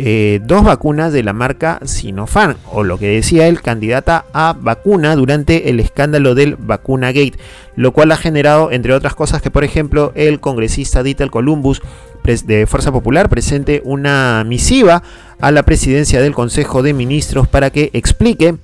[0.05, 5.15] eh, dos vacunas de la marca Sinopharm, o lo que decía él, candidata a vacuna
[5.15, 7.39] durante el escándalo del Vacuna Gate,
[7.77, 11.83] lo cual ha generado, entre otras cosas, que por ejemplo el congresista Dieter Columbus
[12.25, 15.05] de Fuerza Popular presente una misiva
[15.41, 18.57] a la presidencia del Consejo de Ministros para que explique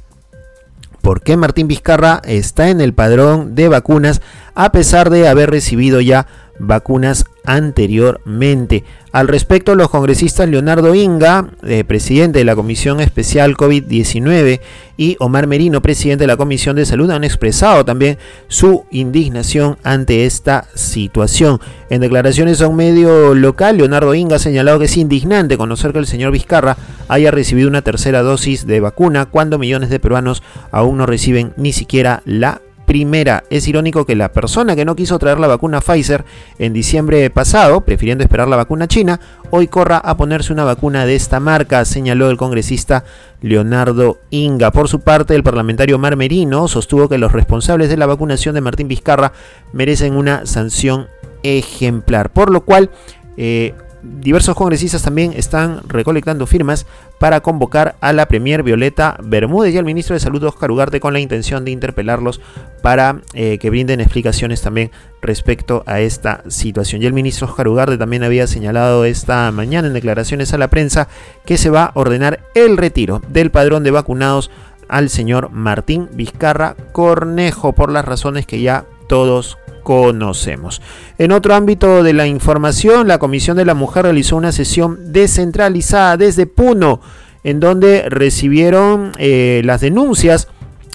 [1.02, 4.22] por qué Martín Vizcarra está en el padrón de vacunas
[4.56, 6.26] a pesar de haber recibido ya
[6.58, 8.84] vacunas anteriormente.
[9.10, 14.60] Al respecto, los congresistas Leonardo Inga, eh, presidente de la Comisión Especial COVID-19,
[14.98, 18.18] y Omar Merino, presidente de la Comisión de Salud, han expresado también
[18.48, 21.60] su indignación ante esta situación.
[21.88, 26.00] En declaraciones a un medio local, Leonardo Inga ha señalado que es indignante conocer que
[26.00, 26.76] el señor Vizcarra
[27.08, 31.72] haya recibido una tercera dosis de vacuna cuando millones de peruanos aún no reciben ni
[31.72, 33.44] siquiera la primera.
[33.50, 36.24] Es irónico que la persona que no quiso traer la vacuna Pfizer
[36.58, 39.20] en diciembre pasado, prefiriendo esperar la vacuna china,
[39.50, 43.04] hoy corra a ponerse una vacuna de esta marca, señaló el congresista
[43.42, 44.70] Leonardo Inga.
[44.72, 48.88] Por su parte, el parlamentario Marmerino sostuvo que los responsables de la vacunación de Martín
[48.88, 49.34] Vizcarra
[49.74, 51.08] merecen una sanción
[51.42, 52.90] ejemplar, por lo cual
[53.36, 53.74] eh,
[54.20, 56.86] diversos congresistas también están recolectando firmas
[57.18, 61.12] para convocar a la Premier Violeta Bermúdez y al ministro de Salud Oscar Ugarte con
[61.12, 62.40] la intención de interpelarlos
[62.82, 64.90] para eh, que brinden explicaciones también
[65.20, 67.02] respecto a esta situación.
[67.02, 71.08] Y el ministro Oscar Ugarte también había señalado esta mañana en declaraciones a la prensa
[71.44, 74.50] que se va a ordenar el retiro del padrón de vacunados
[74.88, 80.82] al señor Martín Vizcarra Cornejo por las razones que ya todos conocemos.
[81.16, 86.18] En otro ámbito de la información, la Comisión de la Mujer realizó una sesión descentralizada
[86.18, 87.00] desde Puno,
[87.42, 90.48] en donde recibieron eh, las denuncias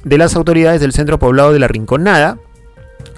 [0.03, 2.37] de las autoridades del centro poblado de la Rinconada,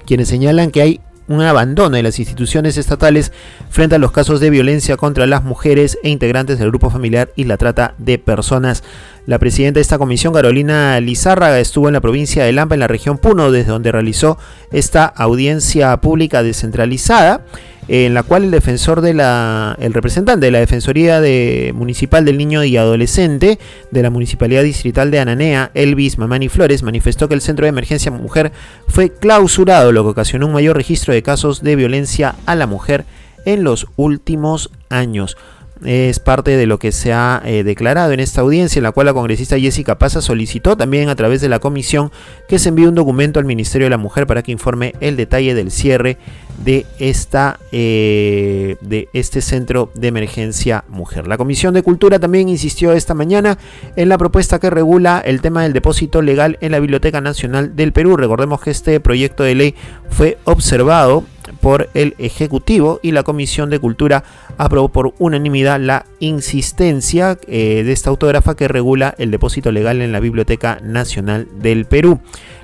[0.06, 3.32] quienes señalan que hay un abandono de las instituciones estatales
[3.68, 7.44] frente a los casos de violencia contra las mujeres e integrantes del grupo familiar y
[7.44, 8.84] la trata de personas.
[9.26, 12.86] La presidenta de esta comisión, Carolina Lizárraga, estuvo en la provincia de Lampa, en la
[12.86, 14.38] región Puno, desde donde realizó
[14.70, 17.44] esta audiencia pública descentralizada
[17.88, 22.38] en la cual el defensor de la, el representante de la Defensoría de, Municipal del
[22.38, 23.58] Niño y Adolescente
[23.90, 28.10] de la Municipalidad Distrital de Ananea, Elvis Mamani Flores, manifestó que el Centro de Emergencia
[28.10, 28.52] Mujer
[28.88, 33.04] fue clausurado, lo que ocasionó un mayor registro de casos de violencia a la mujer
[33.44, 35.36] en los últimos años
[35.84, 39.06] es parte de lo que se ha eh, declarado en esta audiencia, en la cual
[39.06, 42.10] la congresista Jessica Paza solicitó también a través de la comisión
[42.48, 45.54] que se envíe un documento al Ministerio de la Mujer para que informe el detalle
[45.54, 46.16] del cierre
[46.64, 51.26] de, esta, eh, de este centro de emergencia mujer.
[51.26, 53.58] La Comisión de Cultura también insistió esta mañana
[53.96, 57.92] en la propuesta que regula el tema del depósito legal en la Biblioteca Nacional del
[57.92, 58.16] Perú.
[58.16, 59.74] Recordemos que este proyecto de ley
[60.08, 61.24] fue observado
[61.66, 64.22] por el Ejecutivo y la Comisión de Cultura
[64.56, 70.12] aprobó por unanimidad la insistencia eh, de esta autógrafa que regula el depósito legal en
[70.12, 72.20] la Biblioteca Nacional del Perú.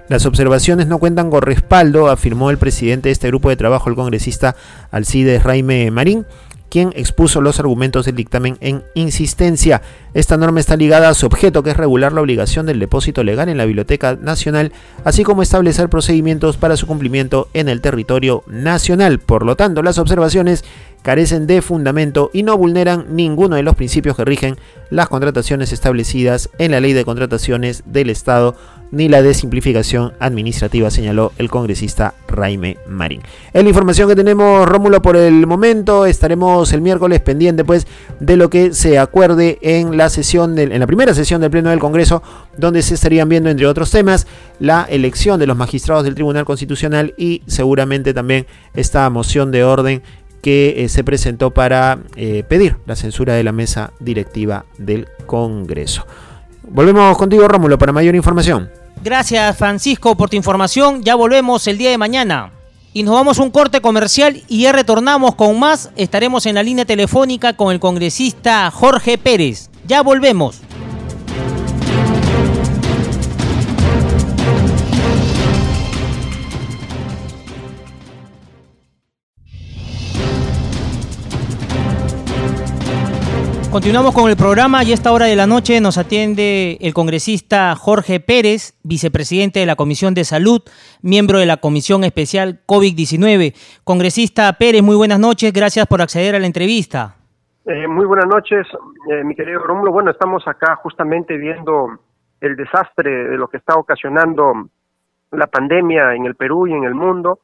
[0.08, 3.96] Las observaciones no cuentan con respaldo, afirmó el presidente de este grupo de trabajo, el
[3.96, 4.54] congresista
[4.92, 6.24] Alcides Raime Marín,
[6.72, 9.82] quien expuso los argumentos del dictamen en insistencia.
[10.14, 13.50] Esta norma está ligada a su objeto, que es regular la obligación del depósito legal
[13.50, 14.72] en la Biblioteca Nacional,
[15.04, 19.18] así como establecer procedimientos para su cumplimiento en el territorio nacional.
[19.18, 20.64] Por lo tanto, las observaciones
[21.02, 24.56] carecen de fundamento y no vulneran ninguno de los principios que rigen
[24.88, 28.56] las contrataciones establecidas en la Ley de Contrataciones del Estado
[28.92, 33.22] ni la de simplificación administrativa, señaló el congresista Raime Marín.
[33.52, 36.06] Es la información que tenemos, Rómulo, por el momento.
[36.06, 37.86] Estaremos el miércoles pendiente pues,
[38.20, 41.78] de lo que se acuerde en la sesión en la primera sesión del Pleno del
[41.78, 42.22] Congreso,
[42.56, 44.26] donde se estarían viendo, entre otros temas,
[44.60, 50.02] la elección de los magistrados del Tribunal Constitucional y seguramente también esta moción de orden
[50.42, 56.04] que eh, se presentó para eh, pedir la censura de la mesa directiva del Congreso.
[56.68, 58.81] Volvemos contigo, Rómulo, para mayor información.
[59.02, 61.02] Gracias, Francisco, por tu información.
[61.02, 62.52] Ya volvemos el día de mañana.
[62.92, 65.90] Y nos vamos a un corte comercial y ya retornamos con más.
[65.96, 69.70] Estaremos en la línea telefónica con el congresista Jorge Pérez.
[69.86, 70.60] Ya volvemos.
[83.72, 87.74] Continuamos con el programa y a esta hora de la noche nos atiende el congresista
[87.74, 90.60] Jorge Pérez, vicepresidente de la Comisión de Salud,
[91.00, 93.54] miembro de la Comisión Especial COVID-19.
[93.82, 97.16] Congresista Pérez, muy buenas noches, gracias por acceder a la entrevista.
[97.64, 98.66] Eh, muy buenas noches,
[99.10, 99.90] eh, mi querido Rómulo.
[99.90, 101.98] Bueno, estamos acá justamente viendo
[102.42, 104.68] el desastre de lo que está ocasionando
[105.30, 107.38] la pandemia en el Perú y en el mundo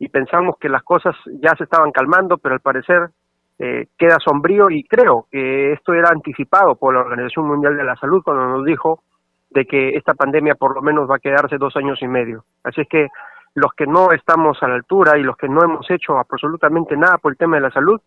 [0.00, 3.10] y pensamos que las cosas ya se estaban calmando, pero al parecer
[3.58, 7.96] eh, queda sombrío y creo que esto era anticipado por la Organización Mundial de la
[7.96, 9.02] Salud cuando nos dijo
[9.50, 12.44] de que esta pandemia por lo menos va a quedarse dos años y medio.
[12.62, 13.08] Así es que
[13.54, 17.18] los que no estamos a la altura y los que no hemos hecho absolutamente nada
[17.18, 18.00] por el tema de la salud,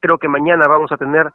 [0.00, 1.30] creo que mañana vamos a tener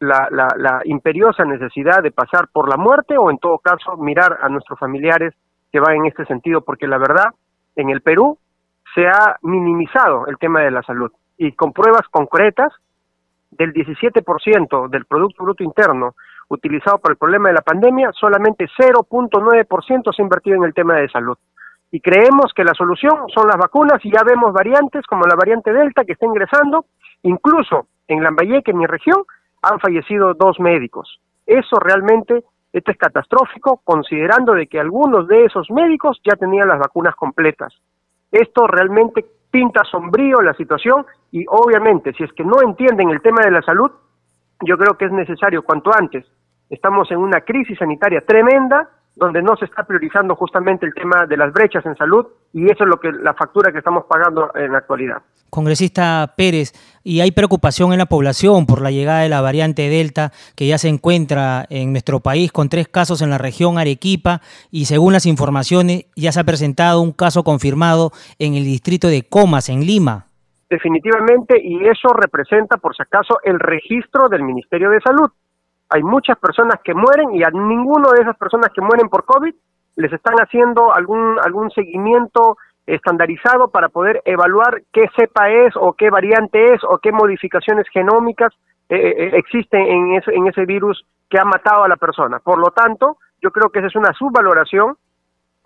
[0.00, 4.38] la, la, la imperiosa necesidad de pasar por la muerte o en todo caso mirar
[4.42, 5.34] a nuestros familiares
[5.72, 7.30] que van en este sentido, porque la verdad,
[7.76, 8.38] en el Perú
[8.94, 12.72] se ha minimizado el tema de la salud y con pruebas concretas
[13.50, 16.14] del 17% del Producto Bruto Interno
[16.48, 20.96] utilizado para el problema de la pandemia, solamente 0.9% se ha invertido en el tema
[20.96, 21.36] de salud.
[21.90, 25.72] Y creemos que la solución son las vacunas y ya vemos variantes como la variante
[25.72, 26.86] Delta que está ingresando,
[27.22, 29.24] incluso en Lambayeque, en mi región,
[29.62, 31.20] han fallecido dos médicos.
[31.46, 36.78] Eso realmente, esto es catastrófico, considerando de que algunos de esos médicos ya tenían las
[36.78, 37.74] vacunas completas.
[38.30, 43.42] Esto realmente pinta sombrío la situación y obviamente si es que no entienden el tema
[43.42, 43.90] de la salud,
[44.62, 46.26] yo creo que es necesario cuanto antes.
[46.68, 51.36] Estamos en una crisis sanitaria tremenda donde no se está priorizando justamente el tema de
[51.36, 54.72] las brechas en salud y eso es lo que la factura que estamos pagando en
[54.72, 55.22] la actualidad.
[55.50, 60.30] Congresista Pérez, y hay preocupación en la población por la llegada de la variante Delta
[60.54, 64.84] que ya se encuentra en nuestro país con tres casos en la región Arequipa y
[64.84, 69.68] según las informaciones ya se ha presentado un caso confirmado en el distrito de Comas,
[69.68, 70.26] en Lima.
[70.70, 75.30] Definitivamente, y eso representa, por si acaso, el registro del Ministerio de Salud
[75.90, 79.54] hay muchas personas que mueren y a ninguno de esas personas que mueren por COVID
[79.96, 86.10] les están haciendo algún, algún seguimiento estandarizado para poder evaluar qué cepa es o qué
[86.10, 88.52] variante es o qué modificaciones genómicas
[88.88, 92.38] eh, eh, eh, existen en ese, en ese virus que ha matado a la persona.
[92.38, 94.96] Por lo tanto, yo creo que esa es una subvaloración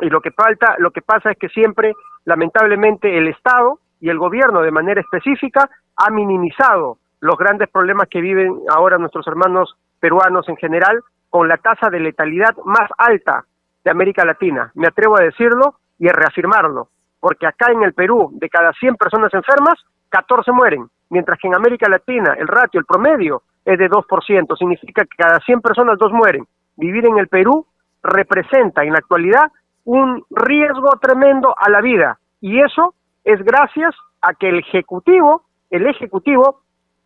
[0.00, 4.18] y lo que falta, lo que pasa es que siempre, lamentablemente, el Estado y el
[4.18, 10.48] gobierno de manera específica ha minimizado los grandes problemas que viven ahora nuestros hermanos peruanos
[10.48, 13.44] en general, con la tasa de letalidad más alta
[13.84, 14.72] de América Latina.
[14.74, 16.88] Me atrevo a decirlo y a reafirmarlo,
[17.20, 19.74] porque acá en el Perú, de cada 100 personas enfermas,
[20.08, 25.04] 14 mueren, mientras que en América Latina el ratio, el promedio, es de 2%, significa
[25.04, 26.44] que cada 100 personas dos mueren.
[26.76, 27.64] Vivir en el Perú
[28.02, 29.52] representa en la actualidad
[29.84, 35.86] un riesgo tremendo a la vida, y eso es gracias a que el Ejecutivo, el
[35.86, 36.62] Ejecutivo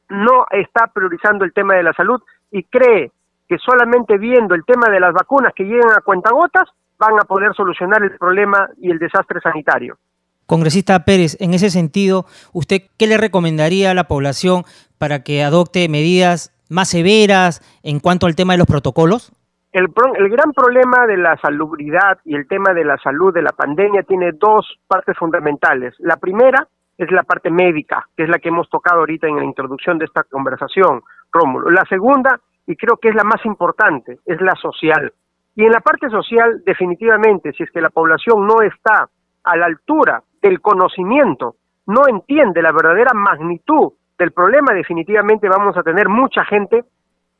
[0.09, 3.13] no está priorizando el tema de la salud y cree
[3.49, 7.55] que solamente viendo el tema de las vacunas que llegan a cuentagotas van a poder
[7.55, 9.99] solucionar el problema y el desastre sanitario.
[10.47, 14.63] Congresista Pérez, en ese sentido, ¿usted qué le recomendaría a la población
[14.99, 19.33] para que adopte medidas más severas en cuanto al tema de los protocolos?
[19.73, 23.51] El, el, gran problema de la salubridad y el tema de la salud de la
[23.51, 25.95] pandemia tiene dos partes fundamentales.
[25.99, 29.45] La primera es la parte médica, que es la que hemos tocado ahorita en la
[29.45, 31.71] introducción de esta conversación, Rómulo.
[31.71, 35.13] La segunda, y creo que es la más importante, es la social.
[35.55, 39.09] Y en la parte social, definitivamente, si es que la población no está
[39.45, 45.83] a la altura del conocimiento, no entiende la verdadera magnitud del problema, definitivamente vamos a
[45.83, 46.85] tener mucha gente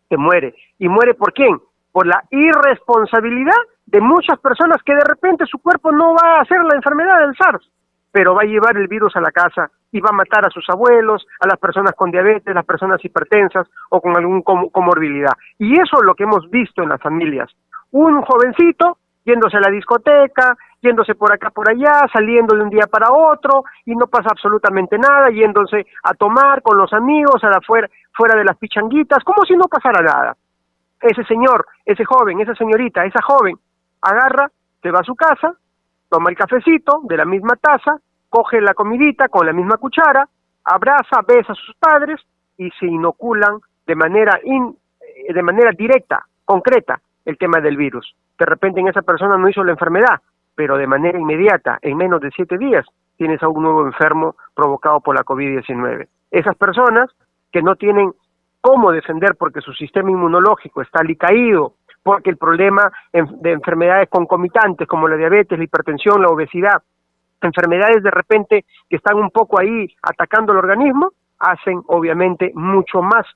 [0.09, 0.55] que muere.
[0.79, 1.59] ¿Y muere por quién?
[1.93, 6.63] Por la irresponsabilidad de muchas personas que de repente su cuerpo no va a hacer
[6.63, 7.71] la enfermedad del SARS,
[8.13, 10.69] pero va a llevar el virus a la casa y va a matar a sus
[10.69, 15.33] abuelos, a las personas con diabetes, las personas hipertensas o con algún comorbilidad.
[15.59, 17.51] Y eso es lo que hemos visto en las familias.
[17.93, 22.87] Un jovencito yéndose a la discoteca, yéndose por acá, por allá, saliendo de un día
[22.89, 27.61] para otro y no pasa absolutamente nada, yéndose a tomar con los amigos, a la
[27.61, 30.37] fuera, fuera de las pichanguitas, como si no pasara nada.
[31.01, 33.57] Ese señor, ese joven, esa señorita, esa joven,
[34.01, 34.49] agarra,
[34.81, 35.55] se va a su casa,
[36.09, 37.97] toma el cafecito de la misma taza,
[38.29, 40.29] coge la comidita con la misma cuchara,
[40.65, 42.21] abraza, besa a sus padres
[42.59, 48.15] y se inoculan de manera, in, eh, de manera directa, concreta, el tema del virus.
[48.39, 50.21] De repente en esa persona no hizo la enfermedad,
[50.55, 52.85] pero de manera inmediata, en menos de siete días,
[53.17, 56.09] tienes a un nuevo enfermo provocado por la COVID-19.
[56.31, 57.11] Esas personas
[57.53, 58.13] que no tienen
[58.61, 65.09] cómo defender porque su sistema inmunológico está alicaído, porque el problema de enfermedades concomitantes como
[65.09, 66.83] la diabetes, la hipertensión, la obesidad,
[67.43, 73.27] enfermedades de repente que están un poco ahí atacando el organismo, hacen obviamente mucho más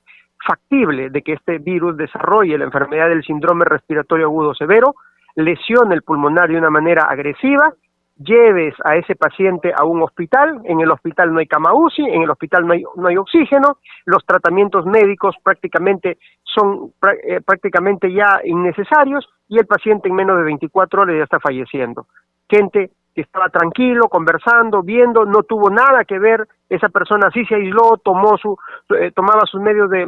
[0.45, 4.95] factible de que este virus desarrolle la enfermedad del síndrome respiratorio agudo severo,
[5.35, 7.73] lesione el pulmonar de una manera agresiva,
[8.17, 12.23] lleves a ese paciente a un hospital, en el hospital no hay cama UCI, en
[12.23, 16.91] el hospital no hay, no hay oxígeno, los tratamientos médicos prácticamente son
[17.23, 22.07] eh, prácticamente ya innecesarios y el paciente en menos de 24 horas ya está falleciendo.
[22.49, 27.55] Gente que estaba tranquilo, conversando, viendo, no tuvo nada que ver, esa persona sí se
[27.55, 28.57] aisló, tomó su,
[28.97, 30.07] eh, tomaba sus medios de,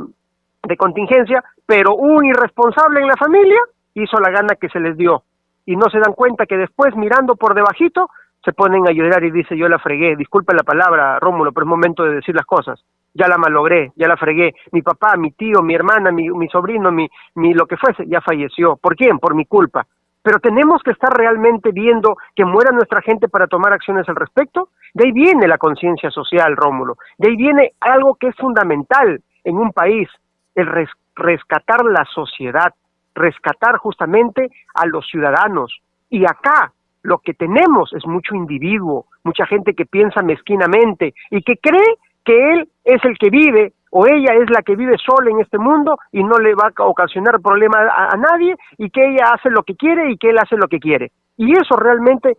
[0.64, 3.60] de contingencia, pero un irresponsable en la familia
[3.96, 5.24] hizo la gana que se les dio.
[5.66, 8.10] Y no se dan cuenta que después mirando por debajito
[8.44, 11.70] se ponen a llorar y dice yo la fregué, disculpa la palabra Rómulo, pero es
[11.70, 15.62] momento de decir las cosas, ya la malogré, ya la fregué, mi papá, mi tío,
[15.62, 19.20] mi hermana, mi, mi sobrino, mi, mi lo que fuese, ya falleció, ¿por quién?
[19.20, 19.86] Por mi culpa.
[20.24, 24.70] Pero tenemos que estar realmente viendo que muera nuestra gente para tomar acciones al respecto.
[24.94, 26.96] De ahí viene la conciencia social, Rómulo.
[27.18, 30.10] De ahí viene algo que es fundamental en un país,
[30.56, 30.68] el
[31.16, 32.74] rescatar la sociedad,
[33.14, 35.78] rescatar justamente a los ciudadanos.
[36.10, 41.58] Y acá lo que tenemos es mucho individuo, mucha gente que piensa mezquinamente y que
[41.58, 45.40] cree que él es el que vive o ella es la que vive sola en
[45.40, 49.52] este mundo y no le va a ocasionar problema a, nadie y que ella hace
[49.52, 51.12] lo que quiere y que él hace lo que quiere.
[51.38, 52.38] Y eso realmente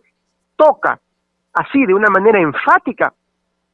[0.57, 0.99] toca
[1.53, 3.13] así de una manera enfática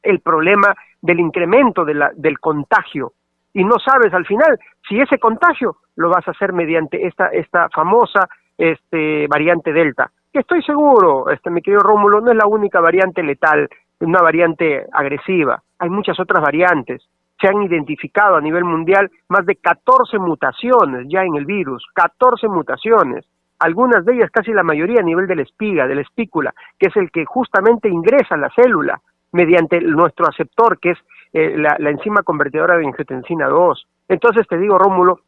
[0.00, 3.14] el problema del incremento del contagio.
[3.52, 7.68] Y no sabes al final si ese contagio lo vas a hacer mediante esta esta
[7.68, 12.80] famosa este variante delta que estoy seguro este mi querido Rómulo no es la única
[12.80, 13.68] variante letal
[14.00, 15.60] una variante agresiva.
[15.78, 17.02] Hay muchas otras variantes
[17.42, 22.48] se han identificado a nivel mundial más de 14 mutaciones ya en el virus 14
[22.48, 23.26] mutaciones
[23.58, 26.86] algunas de ellas casi la mayoría a nivel de la espiga de la espícula que
[26.86, 29.00] es el que justamente ingresa a la célula
[29.32, 30.98] mediante nuestro aceptor que es
[31.32, 33.86] eh, la, enzima convertidora de angiotensina 2.
[34.08, 35.20] Entonces te digo, Rómulo,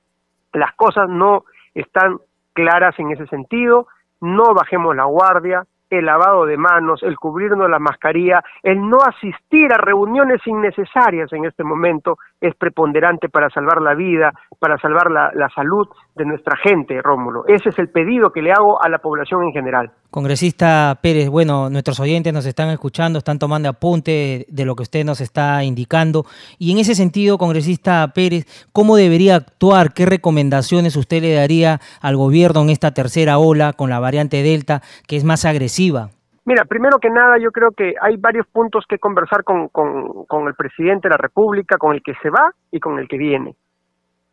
[0.53, 2.19] las cosas no están
[2.53, 3.89] claras en ese sentido,
[4.21, 9.73] no bajemos la guardia, el lavado de manos, el cubrirnos la mascarilla, el no asistir
[9.73, 15.31] a reuniones innecesarias en este momento es preponderante para salvar la vida, para salvar la,
[15.35, 17.45] la salud de nuestra gente, Rómulo.
[17.49, 19.91] Ese es el pedido que le hago a la población en general.
[20.11, 25.05] Congresista Pérez, bueno, nuestros oyentes nos están escuchando, están tomando apunte de lo que usted
[25.05, 26.25] nos está indicando.
[26.59, 29.93] Y en ese sentido, congresista Pérez, ¿cómo debería actuar?
[29.93, 34.83] ¿Qué recomendaciones usted le daría al gobierno en esta tercera ola con la variante Delta,
[35.09, 36.11] que es más agresiva?
[36.47, 40.47] Mira, primero que nada, yo creo que hay varios puntos que conversar con, con, con
[40.47, 43.57] el presidente de la República, con el que se va y con el que viene.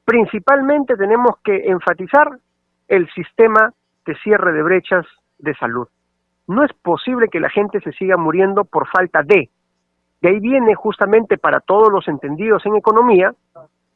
[0.05, 2.37] Principalmente tenemos que enfatizar
[2.87, 3.73] el sistema
[4.05, 5.05] de cierre de brechas
[5.37, 5.87] de salud.
[6.47, 9.49] No es posible que la gente se siga muriendo por falta de.
[10.21, 13.33] De ahí viene justamente para todos los entendidos en economía,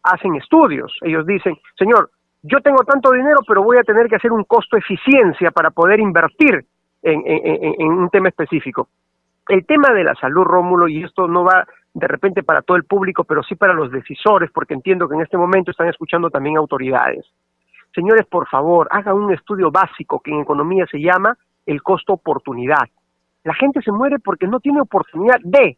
[0.04, 0.96] hacen estudios.
[1.02, 2.10] Ellos dicen, señor,
[2.44, 6.00] yo tengo tanto dinero, pero voy a tener que hacer un costo eficiencia para poder
[6.00, 6.66] invertir
[7.02, 8.88] en, en, un tema específico.
[9.48, 12.84] El tema de la salud, Rómulo, y esto no va de repente para todo el
[12.84, 16.58] público, pero sí para los decisores, porque entiendo que en este momento están escuchando también
[16.58, 17.26] autoridades.
[17.94, 22.90] Señores, por favor, hagan un estudio básico que en economía se llama el costo oportunidad.
[23.44, 25.78] La gente se muere porque no tiene oportunidad de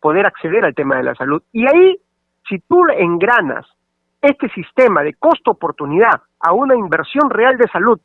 [0.00, 1.42] poder acceder al tema de la salud.
[1.52, 1.98] Y ahí,
[2.48, 3.66] si tú engranas
[4.22, 8.00] este sistema de costo oportunidad a una inversión real de salud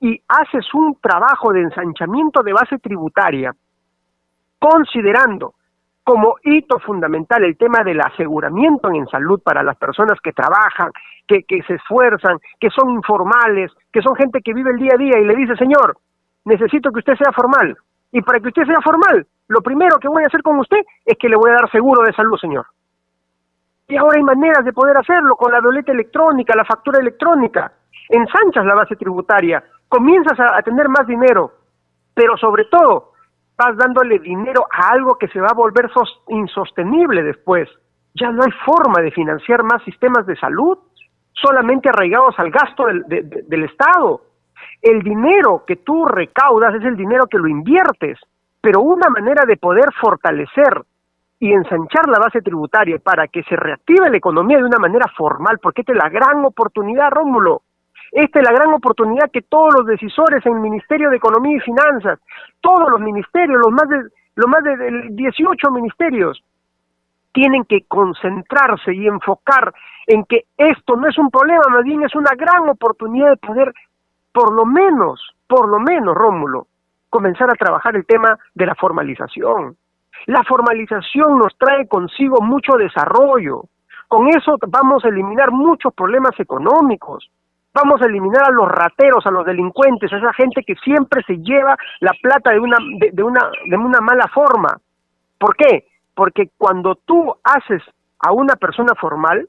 [0.00, 3.54] y haces un trabajo de ensanchamiento de base tributaria,
[4.60, 5.54] considerando
[6.04, 10.90] como hito fundamental el tema del aseguramiento en salud para las personas que trabajan,
[11.26, 14.98] que, que se esfuerzan, que son informales, que son gente que vive el día a
[14.98, 15.96] día y le dice, señor,
[16.44, 17.76] necesito que usted sea formal.
[18.12, 21.16] Y para que usted sea formal, lo primero que voy a hacer con usted es
[21.18, 22.66] que le voy a dar seguro de salud, señor.
[23.88, 27.72] Y ahora hay maneras de poder hacerlo con la boleta electrónica, la factura electrónica.
[28.08, 31.52] Ensanchas la base tributaria, comienzas a, tener más dinero,
[32.14, 33.09] pero sobre todo
[33.60, 35.90] vas dándole dinero a algo que se va a volver
[36.28, 37.68] insostenible después.
[38.14, 40.78] Ya no hay forma de financiar más sistemas de salud,
[41.32, 44.22] solamente arraigados al gasto del, del Estado.
[44.80, 48.18] El dinero que tú recaudas es el dinero que lo inviertes,
[48.60, 50.82] pero una manera de poder fortalecer
[51.38, 55.58] y ensanchar la base tributaria para que se reactive la economía de una manera formal,
[55.62, 57.62] porque esta es la gran oportunidad, Rómulo.
[58.12, 61.60] Esta es la gran oportunidad que todos los decisores en el Ministerio de Economía y
[61.60, 62.18] Finanzas,
[62.60, 64.02] todos los ministerios, los más de,
[64.34, 66.42] los más de 18 ministerios,
[67.32, 69.72] tienen que concentrarse y enfocar
[70.06, 73.72] en que esto no es un problema, más bien es una gran oportunidad de poder,
[74.32, 76.66] por lo menos, por lo menos, Rómulo,
[77.08, 79.76] comenzar a trabajar el tema de la formalización.
[80.26, 83.64] La formalización nos trae consigo mucho desarrollo.
[84.08, 87.30] Con eso vamos a eliminar muchos problemas económicos.
[87.72, 91.38] Vamos a eliminar a los rateros, a los delincuentes, a esa gente que siempre se
[91.38, 92.78] lleva la plata de una,
[93.12, 94.76] de, una, de una mala forma.
[95.38, 95.86] ¿Por qué?
[96.14, 97.82] Porque cuando tú haces
[98.18, 99.48] a una persona formal,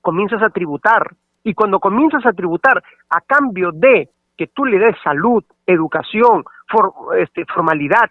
[0.00, 1.14] comienzas a tributar.
[1.44, 6.44] Y cuando comienzas a tributar a cambio de que tú le des salud, educación,
[7.18, 8.10] este, formalidad,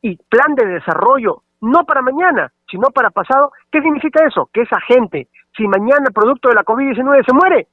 [0.00, 3.52] y plan de desarrollo, no para mañana, sino para pasado.
[3.70, 4.48] ¿Qué significa eso?
[4.52, 7.66] Que esa gente, si mañana producto de la COVID-19 se muere,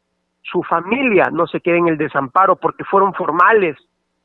[0.52, 3.78] su familia no se quede en el desamparo porque fueron formales,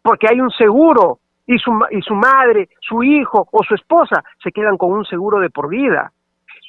[0.02, 4.52] porque hay un seguro y su, y su madre, su hijo o su esposa se
[4.52, 6.12] quedan con un seguro de por vida.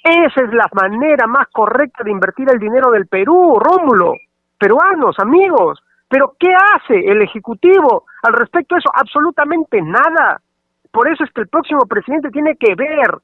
[0.04, 4.14] Esa es la manera más correcta de invertir el dinero del Perú, Rómulo.
[4.58, 5.80] Peruanos, amigos.
[6.10, 8.90] Pero ¿qué hace el Ejecutivo al respecto de eso?
[8.94, 10.42] Absolutamente nada.
[10.92, 13.20] Por eso es que el próximo presidente tiene que ver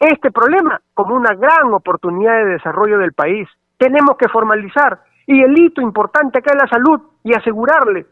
[0.00, 3.48] este problema como una gran oportunidad de desarrollo del país.
[3.76, 8.06] Tenemos que formalizar y el hito importante acá es la salud y asegurarle,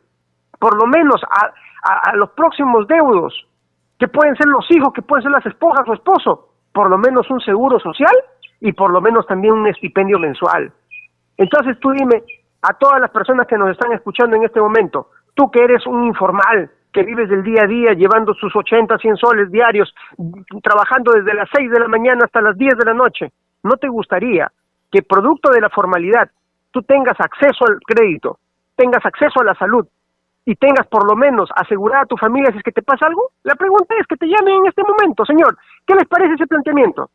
[0.59, 3.35] por lo menos a, a, los próximos deudos,
[3.99, 7.29] que pueden ser los hijos, que pueden ser las esposas o esposo, por lo menos
[7.31, 8.15] un seguro social
[8.61, 10.73] y por lo menos también un estipendio mensual.
[11.37, 12.23] Entonces tú dime
[12.63, 16.05] a todas las personas que nos están escuchando en este momento, tú que eres un
[16.05, 19.95] informal, que vives del día a día llevando sus 80, 100 soles diarios,
[20.63, 23.33] trabajando desde las 6 de la mañana hasta las 10 de la noche,
[23.63, 24.51] ¿no te gustaría
[24.91, 26.31] que producto de la formalidad
[26.71, 28.39] tú tengas acceso al crédito,
[28.77, 29.87] tengas acceso a la salud
[30.45, 33.31] y tengas por lo menos asegurada a tu familia si es que te pasa algo?
[33.43, 35.57] La pregunta es que te llamen en este momento, señor.
[35.87, 37.11] ¿Qué les parece ese planteamiento?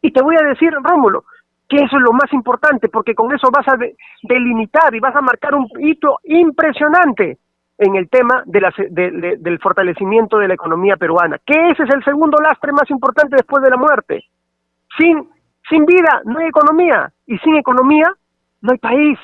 [0.00, 1.24] Y te voy a decir, Rómulo,
[1.68, 3.78] que eso es lo más importante, porque con eso vas a
[4.22, 7.38] delimitar y vas a marcar un hito impresionante
[7.78, 12.38] en el tema de del fortalecimiento de la economía peruana, que ese es el segundo
[12.42, 14.24] lastre más importante después de la muerte.
[14.98, 15.28] Sin,
[15.68, 18.14] sin vida no hay economía y sin economía
[18.62, 19.18] no hay país.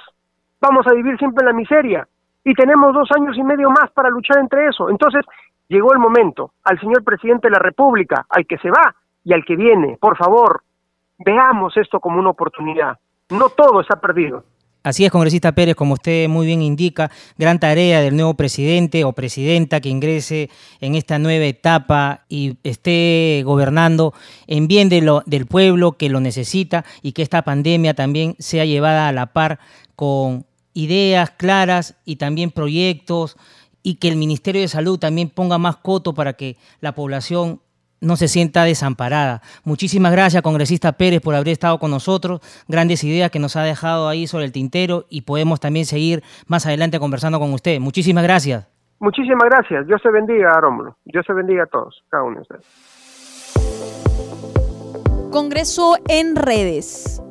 [0.60, 2.06] Vamos a vivir siempre en la miseria
[2.44, 4.90] y tenemos dos años y medio más para luchar entre eso.
[4.90, 5.24] Entonces,
[5.68, 9.44] llegó el momento al señor presidente de la República, al que se va y al
[9.44, 10.62] que viene, por favor,
[11.18, 12.98] veamos esto como una oportunidad.
[13.30, 14.44] No todo está perdido.
[14.88, 19.12] Así es, congresista Pérez, como usted muy bien indica, gran tarea del nuevo presidente o
[19.12, 20.48] presidenta que ingrese
[20.80, 24.14] en esta nueva etapa y esté gobernando
[24.46, 28.64] en bien de lo, del pueblo que lo necesita y que esta pandemia también sea
[28.64, 29.58] llevada a la par
[29.94, 33.36] con ideas claras y también proyectos
[33.82, 37.60] y que el Ministerio de Salud también ponga más coto para que la población
[38.00, 39.42] no se sienta desamparada.
[39.64, 42.40] Muchísimas gracias, congresista Pérez, por haber estado con nosotros.
[42.68, 46.66] Grandes ideas que nos ha dejado ahí sobre el tintero y podemos también seguir más
[46.66, 47.80] adelante conversando con usted.
[47.80, 48.68] Muchísimas gracias.
[49.00, 49.86] Muchísimas gracias.
[49.86, 50.96] Dios se bendiga, Rómulo.
[51.04, 52.66] Dios se bendiga a todos, cada uno de ustedes.
[55.30, 57.22] Congreso en redes.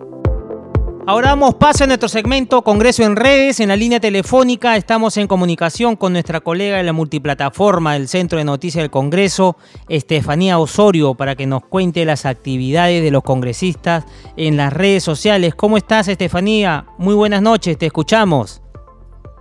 [1.10, 3.62] Ahora damos paso a nuestro segmento Congreso en redes.
[3.62, 8.40] En la línea telefónica estamos en comunicación con nuestra colega de la multiplataforma del Centro
[8.40, 9.56] de Noticias del Congreso,
[9.88, 14.04] Estefanía Osorio, para que nos cuente las actividades de los congresistas
[14.36, 15.56] en las redes sociales.
[15.56, 16.84] ¿Cómo estás, Estefanía?
[16.98, 18.62] Muy buenas noches, te escuchamos.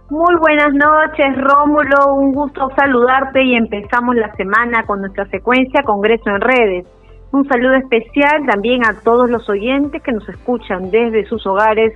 [0.09, 2.15] Muy buenas noches, Rómulo.
[2.15, 6.87] Un gusto saludarte y empezamos la semana con nuestra secuencia Congreso en redes.
[7.33, 11.93] Un saludo especial también a todos los oyentes que nos escuchan desde sus hogares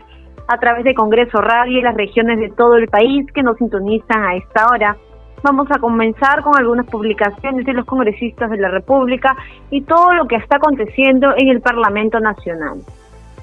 [0.49, 4.25] a través de Congreso Radio y las regiones de todo el país que nos sintonizan
[4.25, 4.97] a esta hora.
[5.43, 9.37] Vamos a comenzar con algunas publicaciones de los congresistas de la República
[9.71, 12.81] y todo lo que está aconteciendo en el Parlamento Nacional.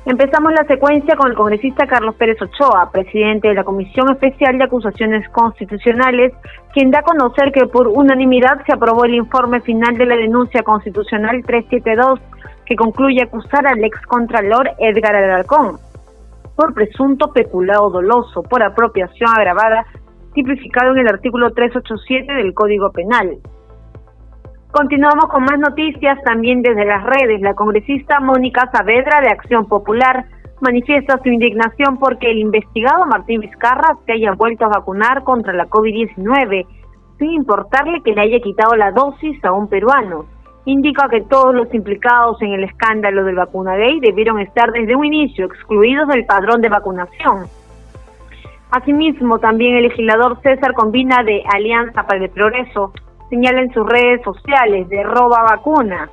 [0.10, 4.64] Empezamos la secuencia con el congresista Carlos Pérez Ochoa, presidente de la Comisión Especial de
[4.64, 6.32] Acusaciones Constitucionales,
[6.74, 10.64] quien da a conocer que por unanimidad se aprobó el informe final de la denuncia
[10.64, 12.22] constitucional 372,
[12.66, 15.78] que concluye acusar al excontralor Edgar Alarcón
[16.55, 19.86] por presunto peculado doloso por apropiación agravada
[20.34, 23.39] tipificado en el artículo 387 del Código Penal.
[24.78, 27.41] Continuamos con más noticias también desde las redes.
[27.41, 30.25] La congresista Mónica Saavedra de Acción Popular
[30.61, 35.65] manifiesta su indignación porque el investigado Martín Vizcarra se haya vuelto a vacunar contra la
[35.65, 36.67] COVID-19
[37.17, 40.25] sin importarle que le haya quitado la dosis a un peruano.
[40.65, 45.05] Indica que todos los implicados en el escándalo del vacuna gay debieron estar desde un
[45.05, 47.47] inicio excluidos del padrón de vacunación.
[48.69, 52.93] Asimismo, también el legislador César Combina de Alianza para el Progreso
[53.30, 56.09] señala en sus redes sociales de roba vacuna.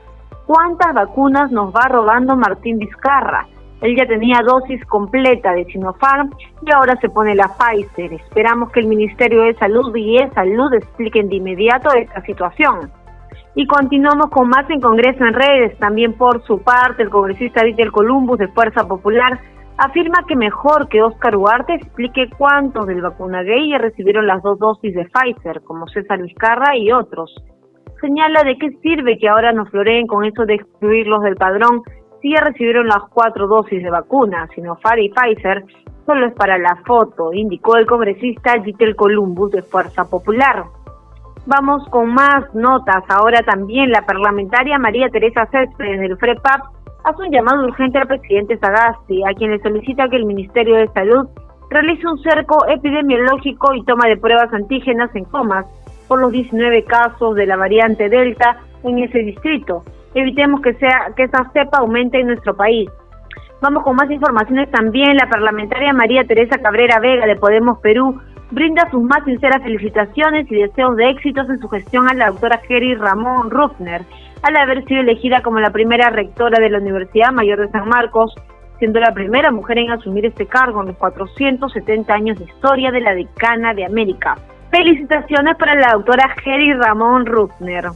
[0.46, 3.46] ¿Cuántas vacunas nos va robando Martín Vizcarra?
[3.80, 6.30] Él ya tenía dosis completa de Sinopharm
[6.62, 8.12] y ahora se pone la Pfizer.
[8.14, 12.90] Esperamos que el Ministerio de Salud y de Salud expliquen de inmediato esta situación.
[13.54, 15.78] Y continuamos con más en Congreso en redes.
[15.78, 19.38] También por su parte, el congresista Víctor Columbus de Fuerza Popular
[19.78, 24.58] afirma que mejor que Oscar Huarte explique cuántos del vacuna gay ya recibieron las dos
[24.58, 27.34] dosis de Pfizer, como César Vizcarra y otros.
[28.00, 31.82] Señala de qué sirve que ahora nos floreen con eso de excluirlos del padrón
[32.20, 35.62] si ya recibieron las cuatro dosis de vacuna, Sinopharm y Pfizer,
[36.06, 40.64] solo es para la foto, indicó el congresista Gitel Columbus de Fuerza Popular.
[41.44, 43.04] Vamos con más notas.
[43.10, 46.62] Ahora también la parlamentaria María Teresa Céspedes del FREPAP
[47.04, 50.88] hace un llamado urgente al presidente Sagasti, a quien le solicita que el Ministerio de
[50.88, 51.28] Salud
[51.70, 55.66] realice un cerco epidemiológico y toma de pruebas antígenas en comas
[56.08, 59.84] por los 19 casos de la variante Delta en ese distrito.
[60.14, 62.88] Evitemos que sea que esa cepa aumente en nuestro país.
[63.60, 65.16] Vamos con más informaciones también.
[65.16, 70.56] La parlamentaria María Teresa Cabrera Vega de Podemos Perú brinda sus más sinceras felicitaciones y
[70.56, 74.02] deseos de éxitos en su gestión a la doctora Jerry Ramón Ruffner,
[74.44, 78.34] al haber sido elegida como la primera rectora de la Universidad Mayor de San Marcos,
[78.78, 83.00] siendo la primera mujer en asumir este cargo en los 470 años de historia de
[83.00, 84.36] la decana de América.
[84.70, 87.86] Felicitaciones para la doctora Jerry Ramón Ruffner.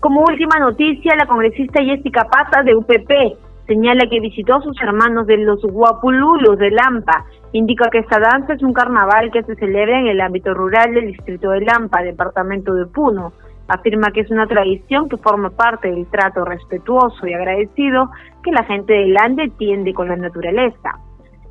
[0.00, 5.26] Como última noticia, la congresista Jessica Pata de UPP señala que visitó a sus hermanos
[5.26, 7.26] de los Guapululos de Lampa.
[7.52, 11.08] Indica que esta danza es un carnaval que se celebra en el ámbito rural del
[11.08, 13.32] distrito de Lampa, departamento de Puno.
[13.68, 18.10] Afirma que es una tradición que forma parte del trato respetuoso y agradecido
[18.42, 21.00] que la gente del Ande tiende con la naturaleza.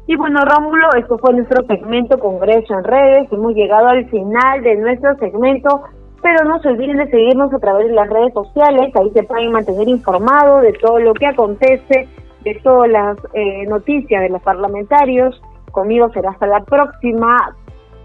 [0.07, 3.31] Y bueno, Rómulo, esto fue nuestro segmento Congreso en Redes.
[3.31, 5.81] Hemos llegado al final de nuestro segmento,
[6.21, 8.95] pero no se olviden de seguirnos a través de las redes sociales.
[8.95, 12.07] Ahí se pueden mantener informados de todo lo que acontece,
[12.43, 15.41] de todas las eh, noticias de los parlamentarios.
[15.71, 17.55] Conmigo será hasta la próxima.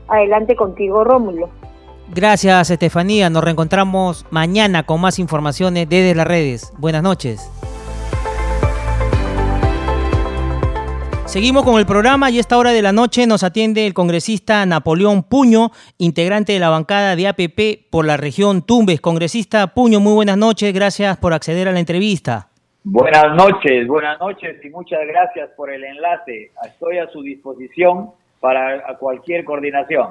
[0.09, 1.51] Adelante contigo, Rómulo.
[2.13, 3.31] Gracias, Estefanía.
[3.31, 6.73] Nos reencontramos mañana con más informaciones desde las redes.
[6.77, 7.49] Buenas noches.
[11.27, 14.67] Seguimos con el programa y a esta hora de la noche nos atiende el congresista
[14.67, 19.01] Napoleón Puño, integrante de la bancada de APP por la región Tumbes.
[19.01, 22.49] Congresista Puño, muy buenas noches, gracias por acceder a la entrevista.
[22.83, 26.51] Buenas noches, buenas noches y muchas gracias por el enlace.
[26.67, 30.09] Estoy a su disposición para cualquier coordinación.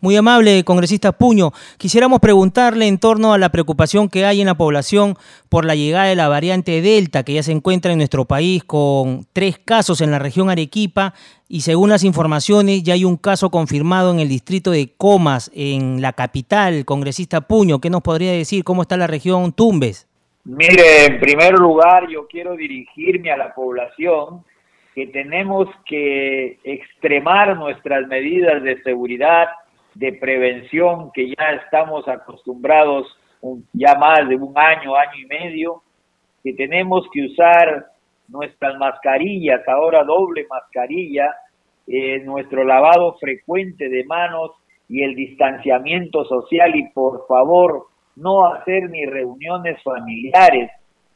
[0.00, 1.50] Muy amable, congresista Puño.
[1.76, 5.16] Quisiéramos preguntarle en torno a la preocupación que hay en la población
[5.48, 9.26] por la llegada de la variante Delta, que ya se encuentra en nuestro país con
[9.32, 11.14] tres casos en la región Arequipa
[11.48, 16.00] y según las informaciones ya hay un caso confirmado en el distrito de Comas, en
[16.00, 16.84] la capital.
[16.84, 18.62] Congresista Puño, ¿qué nos podría decir?
[18.62, 20.06] ¿Cómo está la región Tumbes?
[20.44, 24.44] Mire, en primer lugar yo quiero dirigirme a la población
[24.94, 29.48] que tenemos que extremar nuestras medidas de seguridad
[29.98, 33.08] de prevención que ya estamos acostumbrados
[33.72, 35.82] ya más de un año, año y medio,
[36.44, 37.86] que tenemos que usar
[38.28, 41.34] nuestras mascarillas, ahora doble mascarilla,
[41.88, 44.52] eh, nuestro lavado frecuente de manos
[44.88, 50.70] y el distanciamiento social y por favor no hacer ni reuniones familiares.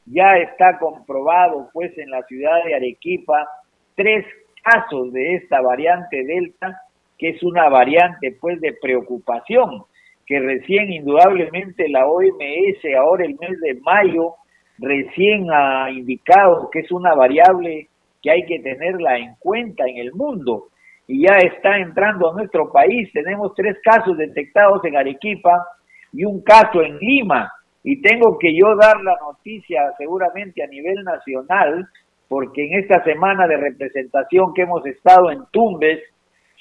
[0.07, 3.47] Ya está comprobado pues en la ciudad de Arequipa
[3.95, 4.27] tres
[4.65, 6.82] casos de esta variante Delta
[7.23, 9.85] que es una variante pues de preocupación,
[10.27, 14.35] que recién indudablemente la OMS ahora el mes de mayo
[14.79, 17.87] recién ha indicado que es una variable
[18.21, 20.65] que hay que tenerla en cuenta en el mundo.
[21.07, 23.09] y ya está entrando a nuestro país.
[23.13, 25.65] Tenemos tres casos detectados en Arequipa
[26.13, 27.53] y un caso en Lima.
[27.85, 31.87] Y tengo que yo dar la noticia seguramente a nivel nacional,
[32.29, 36.01] porque en esta semana de representación que hemos estado en Tumbes,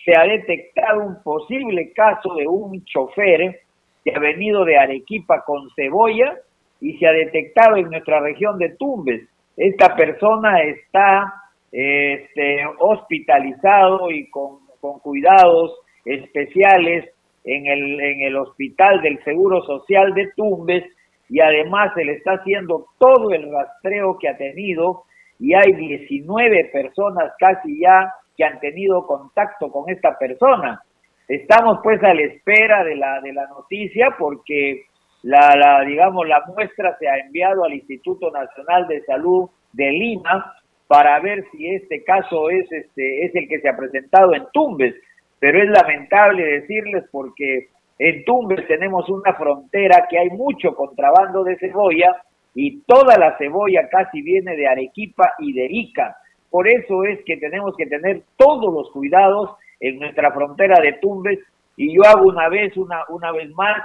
[0.04, 3.62] se ha detectado un posible caso de un chofer
[4.04, 6.38] que ha venido de Arequipa con cebolla
[6.80, 9.28] y se ha detectado en nuestra región de Tumbes.
[9.56, 11.34] Esta persona está
[11.72, 14.60] este, hospitalizado y con,
[15.04, 17.08] cuidados especiales
[17.44, 20.84] en el, en el hospital del Seguro Social de Tumbes
[21.30, 25.04] y además se le está haciendo todo el rastreo que ha tenido
[25.40, 28.12] y hay 19 personas casi ya
[28.44, 30.82] han tenido contacto con esta persona.
[31.28, 34.86] Estamos pues a la espera de la, de la noticia porque
[35.24, 40.56] la, la, digamos, la muestra se ha enviado al Instituto Nacional de Salud de Lima
[40.88, 44.94] para ver si este caso es, este, es el que se ha presentado en Tumbes.
[45.40, 51.58] Pero es lamentable decirles porque en Tumbes tenemos una frontera que hay mucho contrabando de
[51.58, 52.16] cebolla
[52.54, 56.18] y toda la cebolla casi viene de Arequipa y de Ica.
[56.52, 61.40] Por eso es que tenemos que tener todos los cuidados en nuestra frontera de Tumbes.
[61.78, 63.82] Y yo hago una vez, una, una vez más,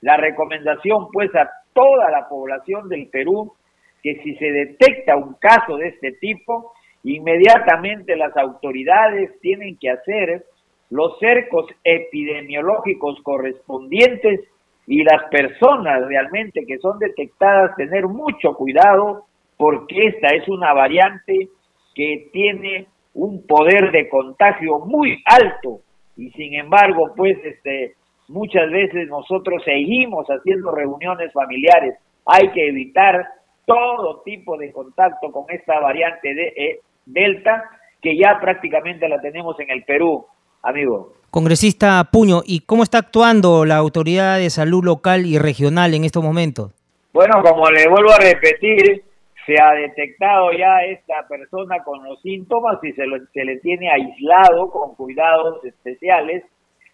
[0.00, 3.54] la recomendación pues a toda la población del Perú
[4.02, 6.72] que si se detecta un caso de este tipo,
[7.04, 10.44] inmediatamente las autoridades tienen que hacer
[10.90, 14.40] los cercos epidemiológicos correspondientes
[14.88, 19.26] y las personas realmente que son detectadas tener mucho cuidado
[19.56, 21.48] porque esta es una variante
[21.94, 25.80] que tiene un poder de contagio muy alto
[26.16, 27.94] y sin embargo pues este
[28.28, 31.94] muchas veces nosotros seguimos haciendo reuniones familiares
[32.26, 33.26] hay que evitar
[33.66, 37.64] todo tipo de contacto con esta variante de eh, Delta,
[38.00, 40.26] que ya prácticamente la tenemos en el Perú,
[40.62, 41.14] amigo.
[41.30, 46.22] Congresista Puño, ¿y cómo está actuando la autoridad de salud local y regional en estos
[46.22, 46.72] momentos?
[47.12, 49.04] Bueno, como le vuelvo a repetir,
[49.46, 54.70] se ha detectado ya esta persona con los síntomas y se, se le tiene aislado
[54.70, 56.44] con cuidados especiales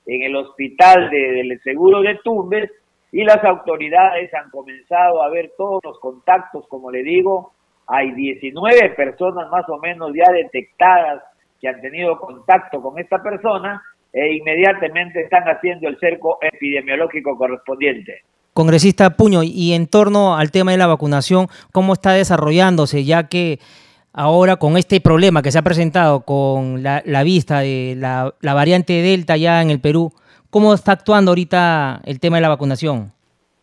[0.07, 2.70] en el hospital del Seguro de Tumbes
[3.12, 7.53] y las autoridades han comenzado a ver todos los contactos, como le digo,
[7.86, 11.22] hay 19 personas más o menos ya detectadas
[11.61, 13.82] que han tenido contacto con esta persona
[14.12, 18.22] e inmediatamente están haciendo el cerco epidemiológico correspondiente.
[18.59, 23.04] Congresista Puño, y en torno al tema de la vacunación, ¿cómo está desarrollándose?
[23.04, 23.61] Ya que
[24.12, 28.94] ahora con este problema que se ha presentado con la, vista de la, la variante
[28.94, 30.12] Delta ya en el Perú,
[30.50, 33.12] ¿Cómo está actuando ahorita el tema de la vacunación?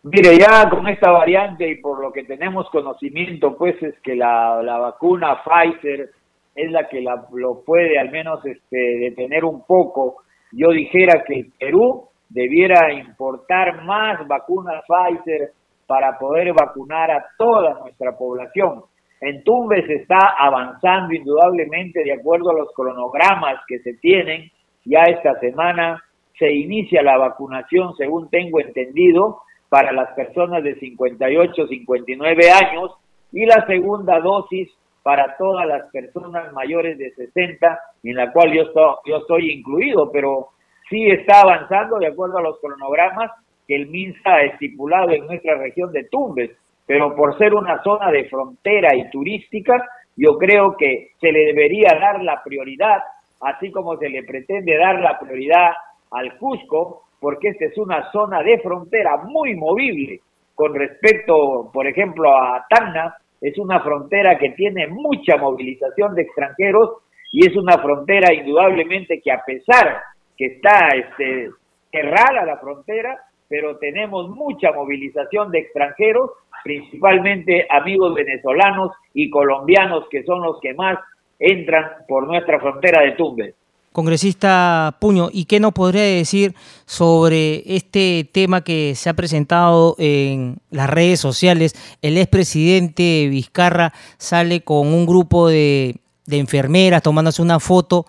[0.04, 4.62] Mire, ya con esta variante y por lo que tenemos conocimiento, pues es que la,
[4.62, 6.12] vacuna Pfizer
[6.54, 10.18] es la que lo puede al menos este, detener un poco.
[10.52, 15.52] Yo dijera que el Perú debiera importar más vacunas Pfizer
[15.88, 18.84] para poder vacunar a toda nuestra población.
[19.22, 24.52] En Tumbes está avanzando indudablemente de acuerdo a los cronogramas que se tienen.
[24.84, 26.04] Ya esta semana
[26.38, 32.92] se inicia la vacunación, según tengo entendido, para las personas de 58, 59 años
[33.32, 34.70] y la segunda dosis
[35.02, 40.12] para todas las personas mayores de 60, en la cual yo estoy, yo estoy incluido,
[40.12, 40.50] pero
[40.90, 43.32] sí está avanzando de acuerdo a los cronogramas
[43.68, 46.52] que el MINSA ha estipulado en nuestra región de Tumbes,
[46.86, 51.90] pero por ser una zona de frontera y turística, yo creo que se le debería
[52.00, 53.00] dar la prioridad,
[53.42, 55.72] así como se le pretende dar la prioridad
[56.12, 60.22] al Cusco, porque esta es una zona de frontera muy movible.
[60.54, 67.02] Con respecto, por ejemplo, a Tacna, es una frontera que tiene mucha movilización de extranjeros
[67.32, 70.02] y es una frontera indudablemente que a pesar
[70.38, 71.50] que está este,
[71.92, 73.18] cerrada la frontera,
[73.48, 76.32] pero tenemos mucha movilización de extranjeros,
[76.64, 80.98] principalmente amigos venezolanos y colombianos que son los que más
[81.40, 83.56] entran por nuestra frontera de Tumbes.
[83.96, 86.54] Congresista Puño, ¿y qué nos podría decir
[86.86, 91.76] sobre este tema que se ha presentado en las redes sociales?
[92.02, 95.96] El expresidente Vizcarra sale con un grupo de,
[96.30, 98.06] enfermeras tomándose una foto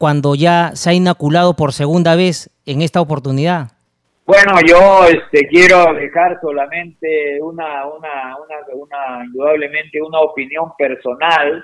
[0.00, 3.72] cuando ya se ha inoculado por segunda vez en esta oportunidad.
[4.24, 8.34] Bueno, yo este, quiero dejar solamente una, una,
[8.74, 11.62] una, indudablemente una opinión personal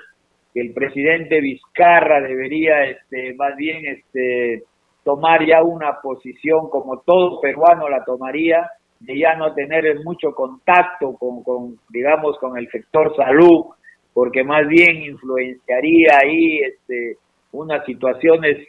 [0.59, 4.63] el presidente Vizcarra debería este, más bien este,
[5.03, 8.69] tomar ya una posición como todo peruano la tomaría,
[8.99, 13.65] de ya no tener mucho contacto con, con digamos, con el sector salud,
[14.13, 17.17] porque más bien influenciaría ahí este,
[17.57, 18.67] unas situaciones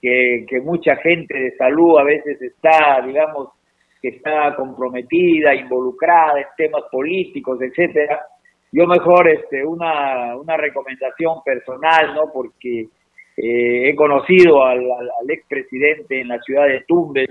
[0.00, 3.48] que, que mucha gente de salud a veces está, digamos,
[4.00, 8.20] que está comprometida, involucrada en temas políticos, etcétera.
[8.70, 12.30] Yo mejor este, una, una recomendación personal, ¿no?
[12.32, 12.82] Porque
[13.36, 17.30] eh, he conocido al, al, expresidente en la ciudad de Tumbes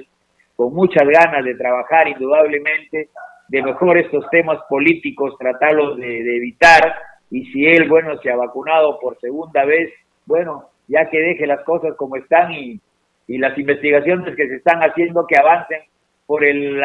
[0.55, 3.09] con muchas ganas de trabajar, indudablemente,
[3.47, 6.95] de mejor estos temas políticos, tratarlos de, de evitar,
[7.29, 9.93] y si él, bueno, se ha vacunado por segunda vez,
[10.25, 12.79] bueno, ya que deje las cosas como están y,
[13.27, 15.81] y las investigaciones que se están haciendo que avancen
[16.25, 16.81] por el,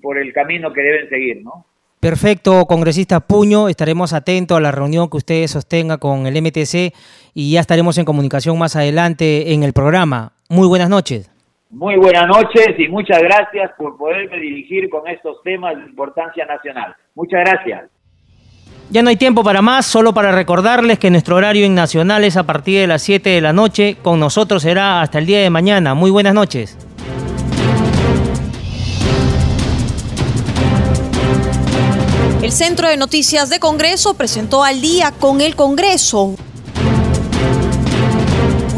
[0.00, 1.66] por el camino que deben seguir, ¿no?
[2.00, 6.92] Perfecto, congresista Puño, estaremos atentos a la reunión que usted sostenga con el MTC
[7.32, 10.32] y ya estaremos en comunicación más adelante en el programa.
[10.50, 11.30] Muy buenas noches.
[11.70, 16.94] Muy buenas noches y muchas gracias por poderme dirigir con estos temas de importancia nacional.
[17.14, 17.93] Muchas gracias.
[18.94, 22.44] Ya no hay tiempo para más, solo para recordarles que nuestro horario en es a
[22.44, 23.96] partir de las 7 de la noche.
[24.00, 25.94] Con nosotros será hasta el día de mañana.
[25.94, 26.76] Muy buenas noches.
[32.40, 36.36] El Centro de Noticias de Congreso presentó al día con el Congreso